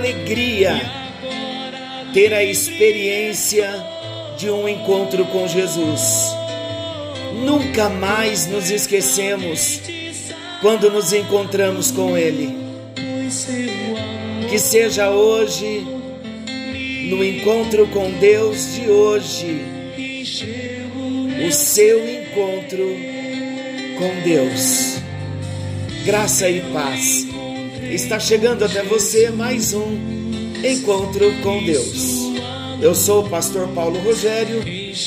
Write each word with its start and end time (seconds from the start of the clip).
alegria 0.00 0.80
ter 2.14 2.32
a 2.32 2.42
experiência 2.42 3.70
de 4.38 4.50
um 4.50 4.66
encontro 4.66 5.26
com 5.26 5.46
Jesus. 5.46 6.34
Nunca 7.44 7.90
mais 7.90 8.46
nos 8.46 8.70
esquecemos 8.70 9.82
quando 10.62 10.90
nos 10.90 11.12
encontramos 11.12 11.90
com 11.90 12.16
Ele. 12.16 12.56
Que 14.48 14.58
seja 14.58 15.10
hoje, 15.10 15.86
no 17.10 17.22
encontro 17.22 17.86
com 17.88 18.10
Deus 18.12 18.74
de 18.74 18.90
hoje, 18.90 19.60
o 21.46 21.52
seu 21.52 21.98
encontro 22.08 22.96
com 23.98 24.22
Deus. 24.24 24.96
Graça 26.04 26.48
e 26.48 26.60
paz. 26.72 27.29
Está 27.90 28.20
chegando 28.20 28.64
até 28.64 28.84
você 28.84 29.30
mais 29.30 29.74
um 29.74 29.98
encontro 30.64 31.34
com 31.42 31.64
Deus. 31.64 32.20
Eu 32.80 32.94
sou 32.94 33.24
o 33.24 33.28
pastor 33.28 33.66
Paulo 33.74 33.98
Rogério, 33.98 34.62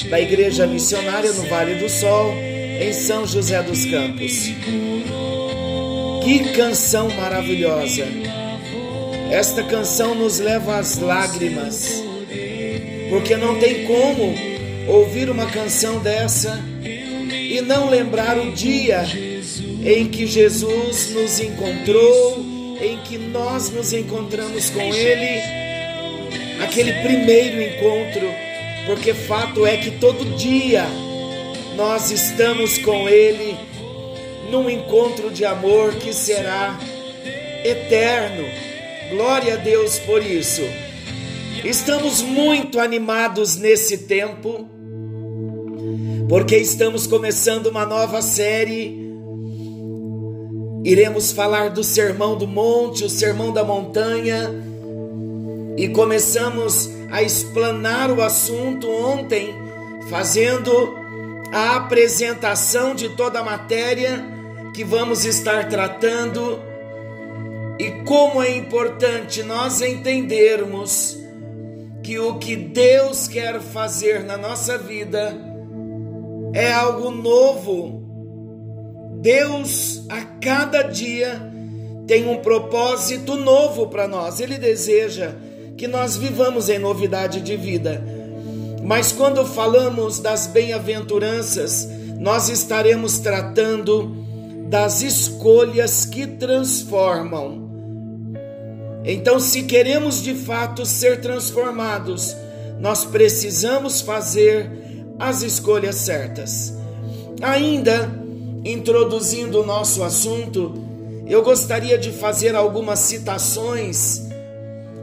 da 0.09 0.19
Igreja 0.19 0.67
Missionária 0.67 1.31
no 1.31 1.43
Vale 1.43 1.75
do 1.75 1.89
Sol, 1.89 2.33
em 2.33 2.91
São 2.91 3.25
José 3.25 3.63
dos 3.63 3.85
Campos. 3.85 4.49
Que 6.25 6.53
canção 6.53 7.09
maravilhosa! 7.11 8.05
Esta 9.31 9.63
canção 9.63 10.13
nos 10.13 10.39
leva 10.39 10.77
às 10.77 10.99
lágrimas, 10.99 12.03
porque 13.09 13.37
não 13.37 13.59
tem 13.59 13.85
como 13.85 14.35
ouvir 14.89 15.29
uma 15.29 15.45
canção 15.45 15.99
dessa 15.99 16.61
e 16.83 17.61
não 17.61 17.89
lembrar 17.89 18.37
o 18.37 18.51
dia 18.51 19.03
em 19.85 20.07
que 20.09 20.27
Jesus 20.27 21.11
nos 21.11 21.39
encontrou, 21.39 22.52
em 22.83 22.97
que 22.97 23.17
nós 23.17 23.69
nos 23.69 23.93
encontramos 23.93 24.69
com 24.69 24.81
Ele, 24.81 25.41
aquele 26.63 26.93
primeiro 27.01 27.61
encontro, 27.61 28.29
porque 28.85 29.13
fato 29.13 29.65
é 29.65 29.77
que 29.77 29.91
todo 29.91 30.35
dia 30.35 30.85
nós 31.75 32.11
estamos 32.11 32.77
com 32.79 33.07
Ele 33.07 33.57
num 34.51 34.69
encontro 34.69 35.31
de 35.31 35.45
amor 35.45 35.95
que 35.95 36.13
será 36.13 36.77
eterno. 37.63 38.45
Glória 39.09 39.53
a 39.53 39.57
Deus 39.57 39.99
por 39.99 40.21
isso. 40.21 40.61
Estamos 41.63 42.21
muito 42.21 42.79
animados 42.79 43.55
nesse 43.55 43.99
tempo, 43.99 44.67
porque 46.27 46.57
estamos 46.57 47.07
começando 47.07 47.67
uma 47.67 47.85
nova 47.85 48.21
série. 48.21 49.02
Iremos 50.83 51.31
falar 51.31 51.69
do 51.69 51.83
Sermão 51.83 52.37
do 52.37 52.47
Monte, 52.47 53.05
o 53.05 53.09
Sermão 53.09 53.53
da 53.53 53.63
Montanha, 53.63 54.51
e 55.77 55.87
começamos 55.87 56.89
a 57.09 57.23
explanar 57.23 58.11
o 58.11 58.21
assunto 58.21 58.89
ontem, 58.89 59.55
fazendo 60.09 60.95
a 61.53 61.77
apresentação 61.77 62.93
de 62.93 63.09
toda 63.09 63.39
a 63.39 63.43
matéria 63.43 64.25
que 64.73 64.83
vamos 64.83 65.23
estar 65.23 65.69
tratando 65.69 66.59
e 67.79 67.89
como 68.05 68.41
é 68.41 68.55
importante 68.55 69.41
nós 69.43 69.81
entendermos 69.81 71.17
que 72.03 72.19
o 72.19 72.37
que 72.37 72.55
Deus 72.55 73.27
quer 73.27 73.61
fazer 73.61 74.23
na 74.23 74.37
nossa 74.37 74.77
vida 74.77 75.35
é 76.53 76.71
algo 76.71 77.09
novo. 77.09 78.02
Deus 79.23 80.03
a 80.09 80.21
cada 80.41 80.81
dia 80.81 81.41
tem 82.05 82.27
um 82.27 82.41
propósito 82.41 83.37
novo 83.37 83.87
para 83.87 84.05
nós. 84.05 84.41
Ele 84.41 84.57
deseja 84.57 85.31
que 85.77 85.87
nós 85.87 86.17
vivamos 86.17 86.67
em 86.67 86.77
novidade 86.77 87.39
de 87.39 87.55
vida. 87.55 88.03
Mas 88.83 89.13
quando 89.13 89.45
falamos 89.45 90.19
das 90.19 90.45
bem-aventuranças, 90.47 91.87
nós 92.19 92.49
estaremos 92.49 93.19
tratando 93.19 94.13
das 94.67 95.01
escolhas 95.01 96.03
que 96.03 96.27
transformam. 96.27 97.71
Então, 99.05 99.39
se 99.39 99.63
queremos 99.63 100.21
de 100.21 100.35
fato 100.35 100.85
ser 100.85 101.21
transformados, 101.21 102.35
nós 102.77 103.05
precisamos 103.05 104.01
fazer 104.01 104.69
as 105.17 105.43
escolhas 105.43 105.95
certas. 105.95 106.73
Ainda 107.41 108.22
introduzindo 108.65 109.61
o 109.61 109.65
nosso 109.65 110.03
assunto, 110.03 110.73
eu 111.27 111.41
gostaria 111.41 111.97
de 111.97 112.11
fazer 112.11 112.55
algumas 112.55 112.99
citações 112.99 114.27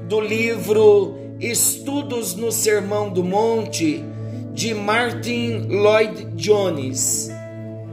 do 0.09 0.21
livro 0.21 1.17
Estudos 1.39 2.35
no 2.35 2.51
Sermão 2.51 3.11
do 3.11 3.23
Monte 3.23 4.05
de 4.53 4.75
Martin 4.75 5.67
Lloyd 5.69 6.27
Jones, 6.35 7.31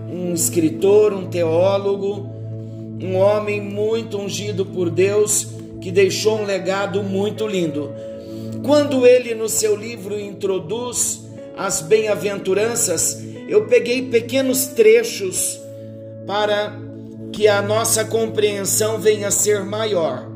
um 0.10 0.34
escritor, 0.34 1.14
um 1.14 1.28
teólogo, 1.28 2.30
um 3.02 3.16
homem 3.16 3.62
muito 3.62 4.18
ungido 4.18 4.66
por 4.66 4.90
Deus 4.90 5.48
que 5.80 5.92
deixou 5.92 6.40
um 6.40 6.46
legado 6.46 7.04
muito 7.04 7.46
lindo. 7.46 7.92
Quando 8.66 9.06
ele 9.06 9.36
no 9.36 9.48
seu 9.48 9.76
livro 9.76 10.20
introduz 10.20 11.26
as 11.56 11.82
bem-aventuranças, 11.82 13.22
eu 13.48 13.66
peguei 13.66 14.10
pequenos 14.10 14.68
trechos 14.68 15.60
para 16.26 16.78
que 17.32 17.48
a 17.48 17.62
nossa 17.62 18.04
compreensão 18.06 19.00
venha 19.00 19.30
a 19.30 19.32
ser 19.32 19.64
maior. 19.64 20.30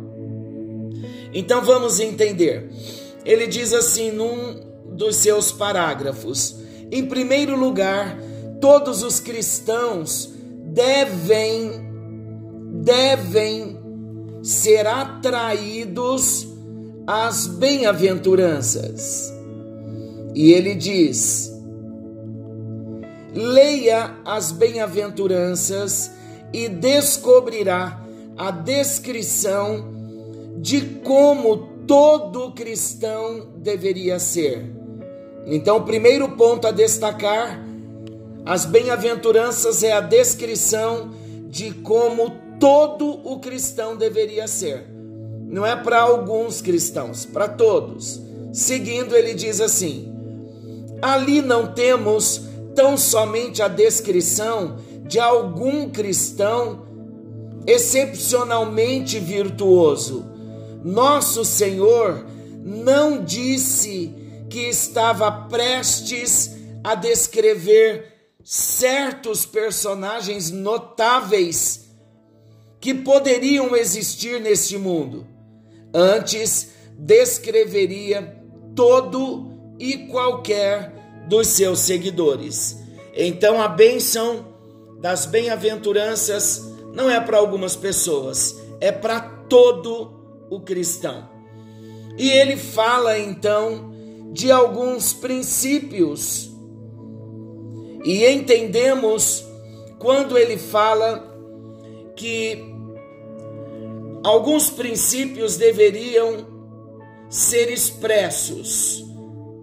Então 1.33 1.63
vamos 1.63 1.99
entender. 1.99 2.69
Ele 3.25 3.47
diz 3.47 3.73
assim 3.73 4.11
num 4.11 4.59
dos 4.85 5.17
seus 5.17 5.51
parágrafos: 5.51 6.55
em 6.91 7.05
primeiro 7.05 7.55
lugar, 7.55 8.17
todos 8.59 9.03
os 9.03 9.19
cristãos 9.19 10.33
devem 10.65 11.89
devem 12.83 13.77
ser 14.41 14.87
atraídos 14.87 16.47
às 17.05 17.45
bem-aventuranças. 17.45 19.31
E 20.33 20.51
ele 20.53 20.75
diz: 20.75 21.50
leia 23.33 24.15
as 24.25 24.51
bem-aventuranças 24.51 26.11
e 26.53 26.67
descobrirá 26.67 28.01
a 28.37 28.51
descrição 28.51 29.93
de 30.57 30.81
como 31.03 31.69
todo 31.87 32.51
cristão 32.51 33.47
deveria 33.57 34.19
ser. 34.19 34.65
Então, 35.45 35.77
o 35.77 35.83
primeiro 35.83 36.29
ponto 36.29 36.67
a 36.67 36.71
destacar: 36.71 37.63
as 38.45 38.65
bem-aventuranças 38.65 39.83
é 39.83 39.91
a 39.91 40.01
descrição 40.01 41.11
de 41.49 41.71
como 41.71 42.31
todo 42.59 43.19
o 43.23 43.39
cristão 43.39 43.95
deveria 43.95 44.47
ser. 44.47 44.87
Não 45.47 45.65
é 45.65 45.75
para 45.75 45.99
alguns 45.99 46.61
cristãos, 46.61 47.25
para 47.25 47.47
todos. 47.47 48.21
Seguindo, 48.53 49.15
ele 49.15 49.33
diz 49.33 49.59
assim: 49.59 50.13
ali 51.01 51.41
não 51.41 51.67
temos 51.67 52.50
tão 52.75 52.97
somente 52.97 53.61
a 53.61 53.67
descrição 53.67 54.77
de 55.07 55.19
algum 55.19 55.89
cristão 55.89 56.85
excepcionalmente 57.67 59.19
virtuoso. 59.19 60.25
Nosso 60.83 61.45
Senhor 61.45 62.25
não 62.63 63.23
disse 63.23 64.13
que 64.49 64.69
estava 64.69 65.31
prestes 65.31 66.55
a 66.83 66.95
descrever 66.95 68.11
certos 68.43 69.45
personagens 69.45 70.49
notáveis 70.49 71.91
que 72.79 72.93
poderiam 72.93 73.75
existir 73.75 74.41
neste 74.41 74.77
mundo. 74.77 75.27
Antes, 75.93 76.69
descreveria 76.97 78.35
todo 78.75 79.51
e 79.77 80.07
qualquer 80.07 81.00
dos 81.31 81.47
seus 81.47 81.79
seguidores. 81.79 82.77
Então, 83.15 83.61
a 83.61 83.69
bênção 83.69 84.47
das 84.99 85.25
bem-aventuranças 85.25 86.61
não 86.93 87.09
é 87.09 87.21
para 87.21 87.37
algumas 87.37 87.73
pessoas, 87.73 88.61
é 88.81 88.91
para 88.91 89.21
todo 89.47 90.11
o 90.49 90.59
cristão. 90.59 91.29
E 92.17 92.29
ele 92.29 92.57
fala 92.57 93.17
então 93.17 93.93
de 94.33 94.51
alguns 94.51 95.13
princípios. 95.13 96.51
E 98.03 98.25
entendemos 98.25 99.45
quando 99.99 100.37
ele 100.37 100.57
fala 100.57 101.33
que 102.13 102.61
alguns 104.21 104.69
princípios 104.69 105.55
deveriam 105.55 106.45
ser 107.29 107.71
expressos. 107.71 109.10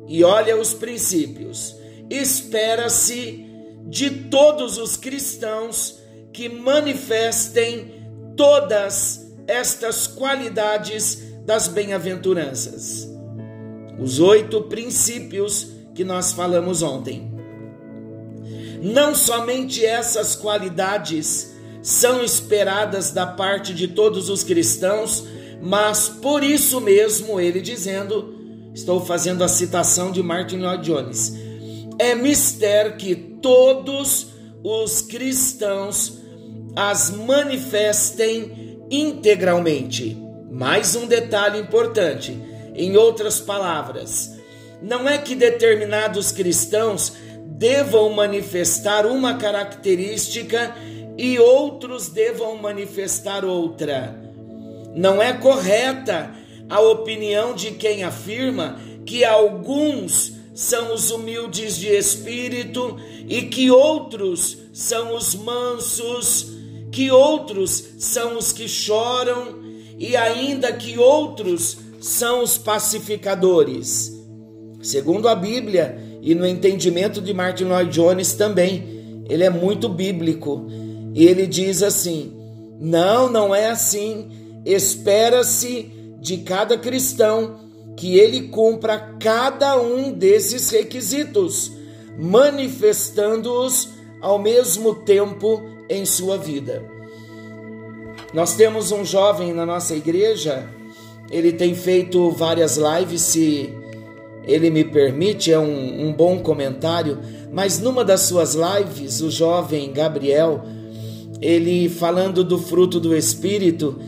E 0.08 0.24
olha 0.24 0.58
os 0.58 0.72
princípios. 0.72 1.76
Espera-se 2.08 3.44
de 3.84 4.10
todos 4.10 4.78
os 4.78 4.96
cristãos 4.96 5.98
que 6.32 6.48
manifestem 6.48 7.92
todas 8.36 9.32
estas 9.46 10.06
qualidades 10.06 11.22
das 11.44 11.68
bem-aventuranças. 11.68 13.08
Os 13.98 14.20
oito 14.20 14.62
princípios 14.62 15.68
que 15.94 16.04
nós 16.04 16.32
falamos 16.32 16.82
ontem. 16.82 17.32
Não 18.80 19.14
somente 19.14 19.84
essas 19.84 20.36
qualidades 20.36 21.54
são 21.82 22.22
esperadas 22.22 23.10
da 23.10 23.26
parte 23.26 23.74
de 23.74 23.88
todos 23.88 24.28
os 24.28 24.44
cristãos, 24.44 25.24
mas 25.60 26.08
por 26.08 26.44
isso 26.44 26.80
mesmo 26.80 27.40
ele 27.40 27.60
dizendo, 27.60 28.37
estou 28.74 29.04
fazendo 29.04 29.42
a 29.42 29.48
citação 29.48 30.10
de 30.10 30.22
Martin 30.22 30.58
Lloyd 30.58 30.84
Jones, 30.84 31.34
é 31.98 32.14
mistério 32.14 32.96
que 32.96 33.14
todos 33.14 34.28
os 34.62 35.02
cristãos 35.02 36.18
as 36.76 37.10
manifestem 37.10 38.78
integralmente. 38.90 40.16
Mais 40.50 40.94
um 40.94 41.06
detalhe 41.06 41.58
importante, 41.58 42.38
em 42.74 42.96
outras 42.96 43.40
palavras, 43.40 44.38
não 44.80 45.08
é 45.08 45.18
que 45.18 45.34
determinados 45.34 46.30
cristãos 46.30 47.12
devam 47.44 48.10
manifestar 48.10 49.04
uma 49.04 49.34
característica 49.34 50.74
e 51.16 51.38
outros 51.38 52.08
devam 52.08 52.56
manifestar 52.56 53.44
outra. 53.44 54.14
Não 54.94 55.20
é 55.20 55.32
correta 55.32 56.30
a 56.68 56.80
opinião 56.80 57.54
de 57.54 57.72
quem 57.72 58.04
afirma 58.04 58.80
que 59.06 59.24
alguns 59.24 60.32
são 60.54 60.92
os 60.92 61.10
humildes 61.10 61.76
de 61.76 61.88
espírito 61.88 62.96
e 63.28 63.42
que 63.42 63.70
outros 63.70 64.58
são 64.72 65.14
os 65.14 65.34
mansos, 65.34 66.52
que 66.90 67.10
outros 67.10 67.84
são 67.98 68.36
os 68.36 68.52
que 68.52 68.68
choram 68.68 69.58
e 69.98 70.16
ainda 70.16 70.72
que 70.72 70.98
outros 70.98 71.78
são 72.00 72.42
os 72.42 72.58
pacificadores. 72.58 74.12
Segundo 74.82 75.28
a 75.28 75.34
Bíblia 75.34 75.98
e 76.22 76.34
no 76.34 76.46
entendimento 76.46 77.20
de 77.20 77.32
Martin 77.32 77.64
Lloyd 77.64 77.90
Jones 77.90 78.34
também, 78.34 79.24
ele 79.28 79.44
é 79.44 79.50
muito 79.50 79.88
bíblico. 79.88 80.66
E 81.14 81.24
ele 81.26 81.46
diz 81.46 81.82
assim: 81.82 82.32
não, 82.80 83.30
não 83.30 83.54
é 83.54 83.70
assim. 83.70 84.28
Espera-se 84.64 85.90
de 86.20 86.38
cada 86.38 86.76
cristão 86.76 87.68
que 87.96 88.18
ele 88.18 88.48
cumpra 88.48 89.16
cada 89.20 89.80
um 89.80 90.12
desses 90.12 90.70
requisitos, 90.70 91.72
manifestando-os 92.18 93.88
ao 94.20 94.38
mesmo 94.38 94.94
tempo 94.94 95.62
em 95.88 96.04
sua 96.04 96.36
vida. 96.36 96.82
Nós 98.32 98.54
temos 98.54 98.92
um 98.92 99.04
jovem 99.04 99.52
na 99.52 99.64
nossa 99.64 99.94
igreja, 99.94 100.68
ele 101.30 101.52
tem 101.52 101.74
feito 101.74 102.30
várias 102.30 102.76
lives, 102.76 103.22
se 103.22 103.72
ele 104.44 104.70
me 104.70 104.84
permite, 104.84 105.52
é 105.52 105.58
um, 105.58 106.08
um 106.08 106.12
bom 106.12 106.38
comentário, 106.38 107.18
mas 107.52 107.80
numa 107.80 108.04
das 108.04 108.22
suas 108.22 108.54
lives, 108.54 109.20
o 109.20 109.30
jovem 109.30 109.92
Gabriel, 109.92 110.62
ele 111.40 111.88
falando 111.88 112.44
do 112.44 112.58
fruto 112.58 112.98
do 112.98 113.16
Espírito, 113.16 113.98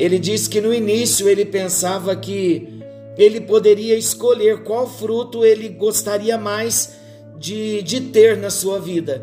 ele 0.00 0.18
diz 0.18 0.48
que 0.48 0.62
no 0.62 0.72
início 0.72 1.28
ele 1.28 1.44
pensava 1.44 2.16
que 2.16 2.80
ele 3.18 3.38
poderia 3.38 3.98
escolher 3.98 4.62
qual 4.62 4.88
fruto 4.88 5.44
ele 5.44 5.68
gostaria 5.68 6.38
mais 6.38 6.94
de, 7.38 7.82
de 7.82 8.00
ter 8.00 8.34
na 8.38 8.48
sua 8.48 8.80
vida. 8.80 9.22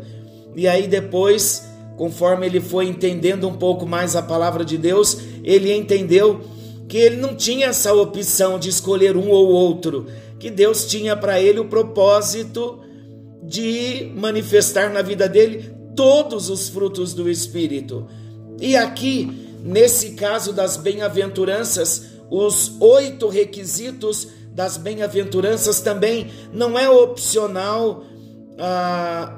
E 0.54 0.68
aí 0.68 0.86
depois, 0.86 1.68
conforme 1.96 2.46
ele 2.46 2.60
foi 2.60 2.86
entendendo 2.86 3.48
um 3.48 3.54
pouco 3.54 3.84
mais 3.84 4.14
a 4.14 4.22
palavra 4.22 4.64
de 4.64 4.78
Deus, 4.78 5.18
ele 5.42 5.74
entendeu 5.74 6.42
que 6.88 6.96
ele 6.96 7.16
não 7.16 7.34
tinha 7.34 7.66
essa 7.66 7.92
opção 7.92 8.56
de 8.56 8.68
escolher 8.68 9.16
um 9.16 9.30
ou 9.30 9.48
outro, 9.48 10.06
que 10.38 10.48
Deus 10.48 10.86
tinha 10.86 11.16
para 11.16 11.40
ele 11.40 11.58
o 11.58 11.64
propósito 11.64 12.78
de 13.42 14.12
manifestar 14.14 14.92
na 14.92 15.02
vida 15.02 15.28
dele 15.28 15.72
todos 15.96 16.48
os 16.48 16.68
frutos 16.68 17.14
do 17.14 17.28
Espírito. 17.28 18.06
E 18.60 18.76
aqui, 18.76 19.47
nesse 19.62 20.10
caso 20.10 20.52
das 20.52 20.76
bem-aventuranças, 20.76 22.18
os 22.30 22.72
oito 22.80 23.28
requisitos 23.28 24.28
das 24.52 24.76
bem-aventuranças 24.76 25.80
também 25.80 26.30
não 26.52 26.78
é 26.78 26.90
opcional 26.90 28.04
ah, 28.58 29.32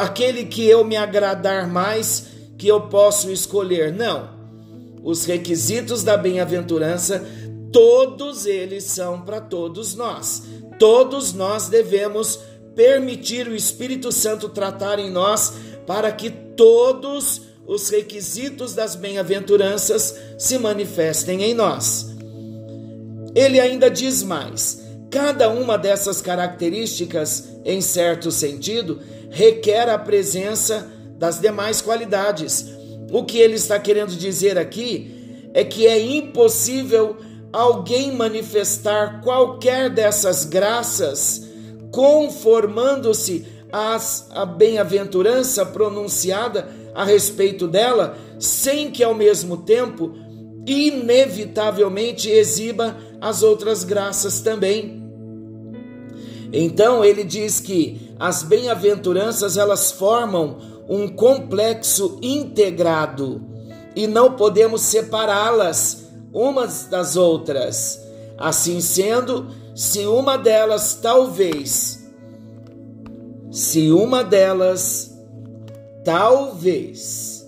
aquele 0.00 0.46
que 0.46 0.66
eu 0.66 0.84
me 0.84 0.96
agradar 0.96 1.68
mais 1.68 2.26
que 2.56 2.68
eu 2.68 2.82
posso 2.82 3.30
escolher. 3.30 3.92
Não. 3.92 4.30
Os 5.02 5.24
requisitos 5.24 6.02
da 6.02 6.16
bem-aventurança, 6.16 7.24
todos 7.72 8.46
eles 8.46 8.84
são 8.84 9.20
para 9.22 9.40
todos 9.40 9.94
nós. 9.94 10.44
Todos 10.78 11.32
nós 11.32 11.68
devemos 11.68 12.38
permitir 12.74 13.48
o 13.48 13.54
Espírito 13.54 14.10
Santo 14.10 14.48
tratar 14.48 14.98
em 14.98 15.10
nós 15.10 15.52
para 15.86 16.10
que 16.12 16.30
todos 16.30 17.42
os 17.66 17.88
requisitos 17.88 18.74
das 18.74 18.94
bem-aventuranças 18.94 20.16
se 20.38 20.58
manifestem 20.58 21.42
em 21.42 21.54
nós. 21.54 22.14
Ele 23.34 23.60
ainda 23.60 23.90
diz 23.90 24.22
mais: 24.22 24.82
cada 25.10 25.48
uma 25.48 25.78
dessas 25.78 26.20
características, 26.20 27.48
em 27.64 27.80
certo 27.80 28.30
sentido, 28.30 29.00
requer 29.30 29.88
a 29.88 29.98
presença 29.98 30.90
das 31.18 31.40
demais 31.40 31.80
qualidades. 31.80 32.66
O 33.10 33.24
que 33.24 33.38
ele 33.38 33.54
está 33.54 33.78
querendo 33.78 34.16
dizer 34.16 34.58
aqui 34.58 35.50
é 35.54 35.62
que 35.64 35.86
é 35.86 36.00
impossível 36.00 37.16
alguém 37.52 38.10
manifestar 38.12 39.20
qualquer 39.22 39.90
dessas 39.90 40.44
graças 40.44 41.52
conformando-se 41.92 43.46
a 43.70 44.44
bem-aventurança 44.44 45.64
pronunciada 45.64 46.68
a 46.94 47.04
respeito 47.04 47.66
dela, 47.66 48.16
sem 48.38 48.90
que 48.90 49.02
ao 49.02 49.14
mesmo 49.14 49.58
tempo, 49.58 50.14
inevitavelmente, 50.66 52.28
exiba 52.28 52.96
as 53.20 53.42
outras 53.42 53.84
graças 53.84 54.40
também. 54.40 55.02
Então 56.52 57.04
ele 57.04 57.24
diz 57.24 57.60
que 57.60 58.14
as 58.18 58.42
bem-aventuranças 58.42 59.56
elas 59.56 59.90
formam 59.92 60.58
um 60.88 61.08
complexo 61.08 62.18
integrado 62.20 63.40
e 63.96 64.06
não 64.06 64.32
podemos 64.32 64.82
separá-las 64.82 66.08
umas 66.32 66.84
das 66.84 67.16
outras. 67.16 68.00
Assim 68.36 68.80
sendo, 68.80 69.48
se 69.74 70.00
uma 70.06 70.36
delas 70.36 70.94
talvez 71.00 72.02
se 73.52 73.92
uma 73.92 74.24
delas 74.24 75.11
talvez 76.04 77.46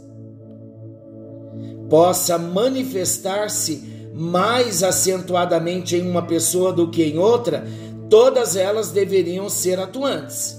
possa 1.89 2.39
manifestar-se 2.39 4.11
mais 4.15 4.83
acentuadamente 4.83 5.97
em 5.97 6.09
uma 6.09 6.23
pessoa 6.23 6.73
do 6.73 6.91
que 6.91 7.03
em 7.03 7.19
outra, 7.19 7.67
todas 8.09 8.57
elas 8.57 8.91
deveriam 8.91 9.49
ser 9.49 9.79
atuantes. 9.79 10.57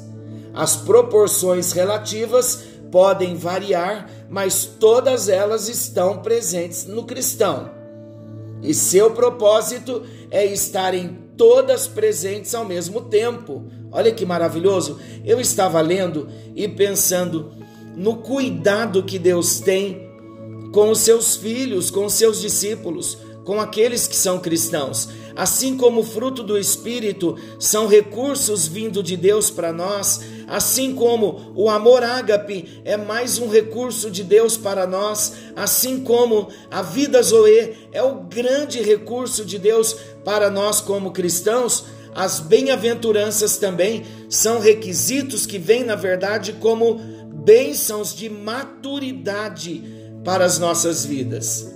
As 0.54 0.76
proporções 0.76 1.72
relativas 1.72 2.64
podem 2.92 3.36
variar, 3.36 4.10
mas 4.30 4.66
todas 4.66 5.28
elas 5.30 5.68
estão 5.68 6.20
presentes 6.20 6.86
no 6.86 7.04
cristão. 7.04 7.70
E 8.62 8.74
seu 8.74 9.12
propósito 9.12 10.04
é 10.32 10.46
estarem 10.46 11.18
todas 11.38 11.88
presentes 11.88 12.56
ao 12.56 12.66
mesmo 12.66 13.02
tempo. 13.02 13.66
Olha 13.92 14.12
que 14.12 14.26
maravilhoso! 14.26 15.00
Eu 15.24 15.40
estava 15.40 15.82
lendo 15.82 16.28
e 16.56 16.68
pensando 16.68 17.52
no 17.96 18.18
cuidado 18.18 19.04
que 19.04 19.18
Deus 19.18 19.60
tem 19.60 20.10
com 20.72 20.92
os 20.92 21.00
seus 21.00 21.36
filhos, 21.36 21.90
com 21.90 22.06
os 22.06 22.14
seus 22.14 22.42
discípulos, 22.42 23.18
com 23.46 23.62
aqueles 23.62 24.08
que 24.08 24.16
são 24.16 24.40
cristãos. 24.40 25.08
Assim 25.36 25.78
como 25.78 26.02
o 26.02 26.04
fruto 26.04 26.42
do 26.42 26.58
Espírito 26.58 27.38
são 27.60 27.88
recursos 27.88 28.68
vindo 28.68 29.04
de 29.04 29.16
Deus 29.16 29.50
para 29.50 29.72
nós, 29.72 30.22
assim 30.48 30.94
como 30.94 31.54
o 31.56 31.70
amor 31.70 32.04
ágape 32.04 32.82
é 32.84 32.98
mais 32.98 33.38
um 33.38 33.48
recurso 33.48 34.10
de 34.10 34.24
Deus 34.24 34.58
para 34.58 34.88
nós, 34.88 35.34
assim 35.56 36.02
como 36.02 36.50
a 36.72 36.82
vida 36.82 37.22
Zoe 37.22 37.76
é 37.92 38.02
o 38.02 38.24
grande 38.24 38.82
recurso 38.82 39.46
de 39.46 39.60
Deus 39.60 39.96
para 40.24 40.50
nós 40.50 40.82
como 40.82 41.12
cristãos, 41.12 41.86
as 42.16 42.40
bem-aventuranças 42.40 43.58
também 43.58 44.06
são 44.30 44.60
requisitos 44.60 45.46
que 45.46 45.60
vêm, 45.60 45.84
na 45.84 45.96
verdade, 45.96 46.54
como 46.54 47.02
bênçãos 47.44 48.16
de 48.16 48.30
maturidade 48.30 49.84
para 50.24 50.46
as 50.46 50.58
nossas 50.58 51.06
vidas. 51.06 51.76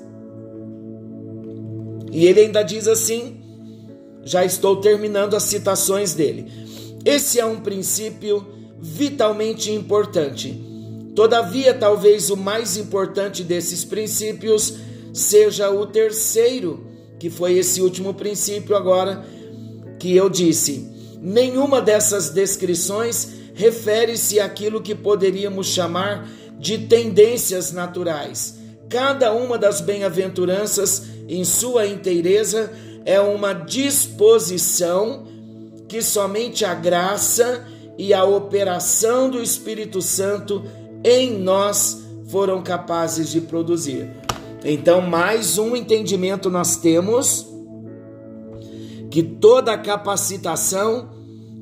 E 2.12 2.26
ele 2.26 2.42
ainda 2.42 2.64
diz 2.64 2.88
assim: 2.88 3.40
já 4.24 4.44
estou 4.44 4.78
terminando 4.78 5.36
as 5.36 5.44
citações 5.44 6.14
dele. 6.14 6.52
Esse 7.06 7.40
é 7.40 7.46
um 7.46 7.60
princípio 7.60 8.46
vitalmente 8.80 9.72
importante. 9.72 10.66
Todavia, 11.16 11.74
talvez 11.74 12.30
o 12.30 12.38
mais 12.38 12.78
importante 12.78 13.44
desses 13.44 13.84
princípios 13.84 14.76
seja 15.14 15.70
o 15.70 15.86
terceiro, 15.86 16.88
que 17.20 17.30
foi 17.30 17.58
esse 17.58 17.82
último 17.82 18.14
princípio 18.14 18.76
agora 18.76 19.26
que 20.00 20.16
eu 20.16 20.30
disse. 20.30 20.88
Nenhuma 21.22 21.82
dessas 21.82 22.30
descrições 22.30 23.39
refere-se 23.60 24.40
àquilo 24.40 24.82
que 24.82 24.96
poderíamos 24.96 25.68
chamar 25.68 26.26
de 26.58 26.78
tendências 26.78 27.74
naturais. 27.74 28.58
Cada 28.88 29.34
uma 29.34 29.58
das 29.58 29.82
bem-aventuranças, 29.82 31.04
em 31.28 31.44
sua 31.44 31.86
inteireza, 31.86 32.72
é 33.06 33.20
uma 33.20 33.52
disposição 33.52 35.26
que 35.90 36.02
somente 36.02 36.64
a 36.64 36.74
graça 36.74 37.68
e 37.98 38.14
a 38.14 38.24
operação 38.24 39.30
do 39.30 39.44
Espírito 39.44 40.02
Santo 40.02 40.64
em 41.04 41.38
nós 41.38 42.02
foram 42.30 42.64
capazes 42.64 43.30
de 43.30 43.42
produzir. 43.42 44.10
Então, 44.64 45.02
mais 45.02 45.58
um 45.58 45.76
entendimento 45.76 46.50
nós 46.50 46.78
temos 46.78 47.46
que 49.12 49.22
toda 49.22 49.78
capacitação 49.78 51.19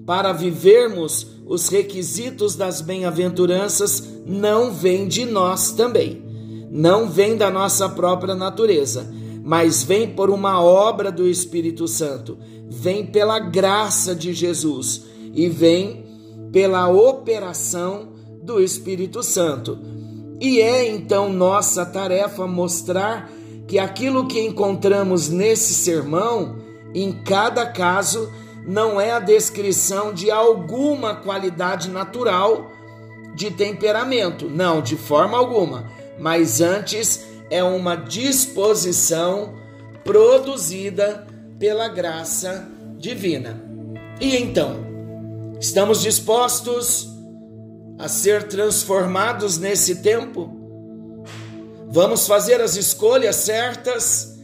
para 0.08 0.32
vivermos 0.32 1.28
os 1.46 1.68
requisitos 1.68 2.56
das 2.56 2.80
bem-aventuranças 2.80 4.02
não 4.26 4.72
vem 4.72 5.06
de 5.06 5.26
nós 5.26 5.72
também, 5.72 6.24
não 6.72 7.10
vem 7.10 7.36
da 7.36 7.52
nossa 7.52 7.90
própria 7.90 8.34
natureza, 8.34 9.14
mas 9.44 9.84
vem 9.84 10.10
por 10.10 10.30
uma 10.30 10.62
obra 10.62 11.12
do 11.12 11.28
Espírito 11.28 11.90
Santo, 11.90 12.38
vem 12.70 13.06
pela 13.06 13.38
graça 13.38 14.16
de 14.16 14.34
Jesus 14.34 15.04
e 15.34 15.50
vem 15.50 16.06
pela 16.54 16.88
operação 16.88 18.14
do 18.42 18.62
Espírito 18.62 19.22
Santo. 19.22 19.78
E 20.40 20.62
é 20.62 20.90
então 20.90 21.34
nossa 21.34 21.86
tarefa 21.86 22.48
mostrar 22.48 23.30
que 23.68 23.78
aquilo 23.78 24.26
que 24.26 24.40
encontramos 24.40 25.28
nesse 25.28 25.74
sermão, 25.74 26.56
em 26.94 27.12
cada 27.12 27.66
caso, 27.66 28.30
não 28.68 29.00
é 29.00 29.12
a 29.12 29.20
descrição 29.20 30.14
de 30.14 30.30
alguma 30.30 31.16
qualidade 31.16 31.90
natural 31.90 32.70
de 33.34 33.50
temperamento, 33.50 34.50
não, 34.50 34.82
de 34.82 34.98
forma 34.98 35.38
alguma, 35.38 35.90
mas 36.20 36.60
antes 36.60 37.26
é 37.50 37.64
uma 37.64 37.96
disposição 37.96 39.56
produzida 40.04 41.26
pela 41.58 41.88
graça 41.88 42.68
divina. 42.98 43.64
E 44.20 44.36
então, 44.36 44.86
estamos 45.62 46.02
dispostos 46.02 47.08
a 47.98 48.10
ser 48.10 48.50
transformados 48.50 49.58
nesse 49.58 50.02
tempo? 50.02 50.54
Vamos 51.90 52.28
fazer 52.28 52.60
as 52.60 52.76
escolhas 52.76 53.38
certas? 53.38 54.38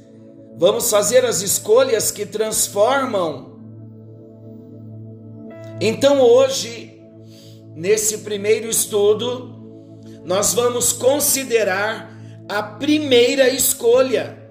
Vamos 0.56 0.90
fazer 0.90 1.26
as 1.26 1.42
escolhas 1.42 2.10
que 2.10 2.26
transformam 2.26 3.53
então 5.86 6.22
hoje, 6.22 6.98
nesse 7.76 8.20
primeiro 8.20 8.70
estudo, 8.70 9.54
nós 10.24 10.54
vamos 10.54 10.94
considerar 10.94 12.10
a 12.48 12.64
primeira 12.64 13.50
escolha. 13.50 14.42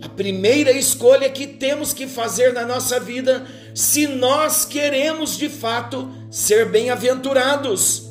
A 0.00 0.08
primeira 0.08 0.72
escolha 0.72 1.28
que 1.28 1.46
temos 1.46 1.92
que 1.92 2.06
fazer 2.06 2.54
na 2.54 2.64
nossa 2.64 2.98
vida 2.98 3.46
se 3.74 4.06
nós 4.06 4.64
queremos 4.64 5.36
de 5.36 5.50
fato 5.50 6.10
ser 6.30 6.70
bem-aventurados. 6.70 8.10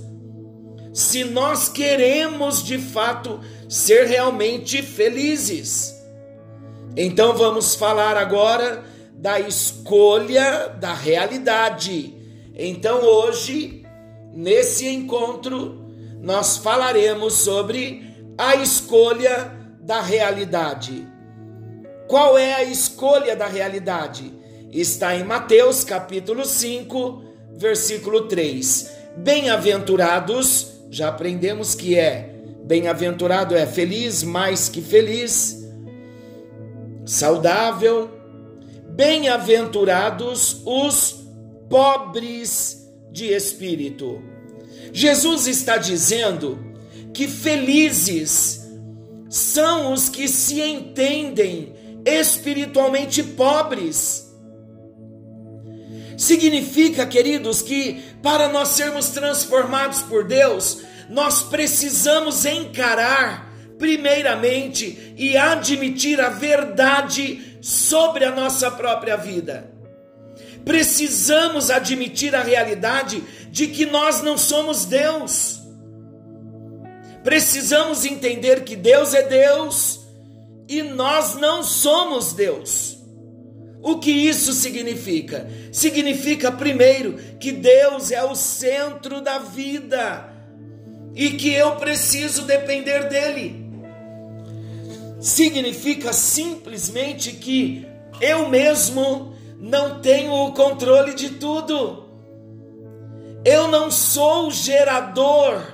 Se 0.94 1.24
nós 1.24 1.68
queremos 1.68 2.64
de 2.64 2.78
fato 2.78 3.40
ser 3.68 4.06
realmente 4.06 4.84
felizes. 4.84 5.96
Então 6.96 7.36
vamos 7.36 7.74
falar 7.74 8.16
agora 8.18 8.93
da 9.24 9.40
escolha 9.40 10.76
da 10.82 10.94
realidade. 10.94 12.14
Então 12.54 13.02
hoje, 13.02 13.86
nesse 14.34 14.86
encontro, 14.86 15.82
nós 16.22 16.58
falaremos 16.58 17.36
sobre 17.36 18.04
a 18.38 18.56
escolha 18.56 19.50
da 19.80 20.02
realidade. 20.02 21.08
Qual 22.06 22.38
é 22.38 22.54
a 22.54 22.66
escolha 22.66 23.34
da 23.34 23.48
realidade? 23.48 24.34
Está 24.74 25.16
em 25.16 25.24
Mateus 25.24 25.86
capítulo 25.86 26.44
5, 26.44 27.24
versículo 27.56 28.28
3. 28.28 28.92
Bem-aventurados, 29.16 30.68
já 30.90 31.08
aprendemos 31.08 31.74
que 31.74 31.98
é 31.98 32.30
bem-aventurado 32.66 33.56
é 33.56 33.66
feliz 33.66 34.22
mais 34.22 34.68
que 34.68 34.82
feliz, 34.82 35.66
saudável, 37.06 38.13
Bem-aventurados 38.96 40.62
os 40.66 41.26
pobres 41.70 42.88
de 43.12 43.34
espírito. 43.34 44.22
Jesus 44.92 45.48
está 45.48 45.78
dizendo 45.78 46.60
que 47.14 47.28
felizes 47.28 48.62
são 49.30 49.92
os 49.94 50.10
que 50.10 50.28
se 50.28 50.62
entendem 50.62 51.74
espiritualmente 52.06 53.24
pobres. 53.24 54.32
Significa, 56.16 57.06
queridos, 57.06 57.64
que 57.64 58.00
para 58.22 58.48
nós 58.50 58.70
sermos 58.70 59.10
transformados 59.10 60.04
por 60.04 60.24
Deus, 60.24 60.84
nós 61.10 61.42
precisamos 61.42 62.46
encarar, 62.46 63.52
primeiramente, 63.80 65.16
e 65.18 65.36
admitir 65.36 66.22
a 66.22 66.30
verdade 66.30 67.53
sobre 67.64 68.26
a 68.26 68.32
nossa 68.36 68.70
própria 68.70 69.16
vida. 69.16 69.72
Precisamos 70.66 71.70
admitir 71.70 72.36
a 72.36 72.44
realidade 72.44 73.24
de 73.50 73.68
que 73.68 73.86
nós 73.86 74.22
não 74.22 74.38
somos 74.38 74.84
Deus. 74.84 75.62
Precisamos 77.24 78.04
entender 78.04 78.66
que 78.66 78.76
Deus 78.76 79.14
é 79.14 79.24
Deus 79.24 80.02
e 80.68 80.84
nós 80.84 81.36
não 81.36 81.64
somos 81.64 82.34
Deus. 82.34 82.98
O 83.82 83.98
que 83.98 84.12
isso 84.12 84.52
significa? 84.52 85.50
Significa, 85.72 86.52
primeiro, 86.52 87.14
que 87.40 87.54
Deus 87.54 88.12
é 88.12 88.26
o 88.26 88.36
centro 88.36 89.22
da 89.22 89.40
vida 89.40 90.30
e 91.16 91.32
que 91.32 91.54
eu 91.54 91.78
preciso 91.78 92.42
depender 92.42 93.08
dEle 93.08 93.63
significa 95.24 96.12
simplesmente 96.12 97.32
que 97.32 97.88
eu 98.20 98.50
mesmo 98.50 99.34
não 99.58 100.02
tenho 100.02 100.34
o 100.34 100.52
controle 100.52 101.14
de 101.14 101.30
tudo. 101.30 102.10
Eu 103.46 103.70
não 103.70 103.90
sou 103.90 104.48
o 104.48 104.52
gerador 104.52 105.66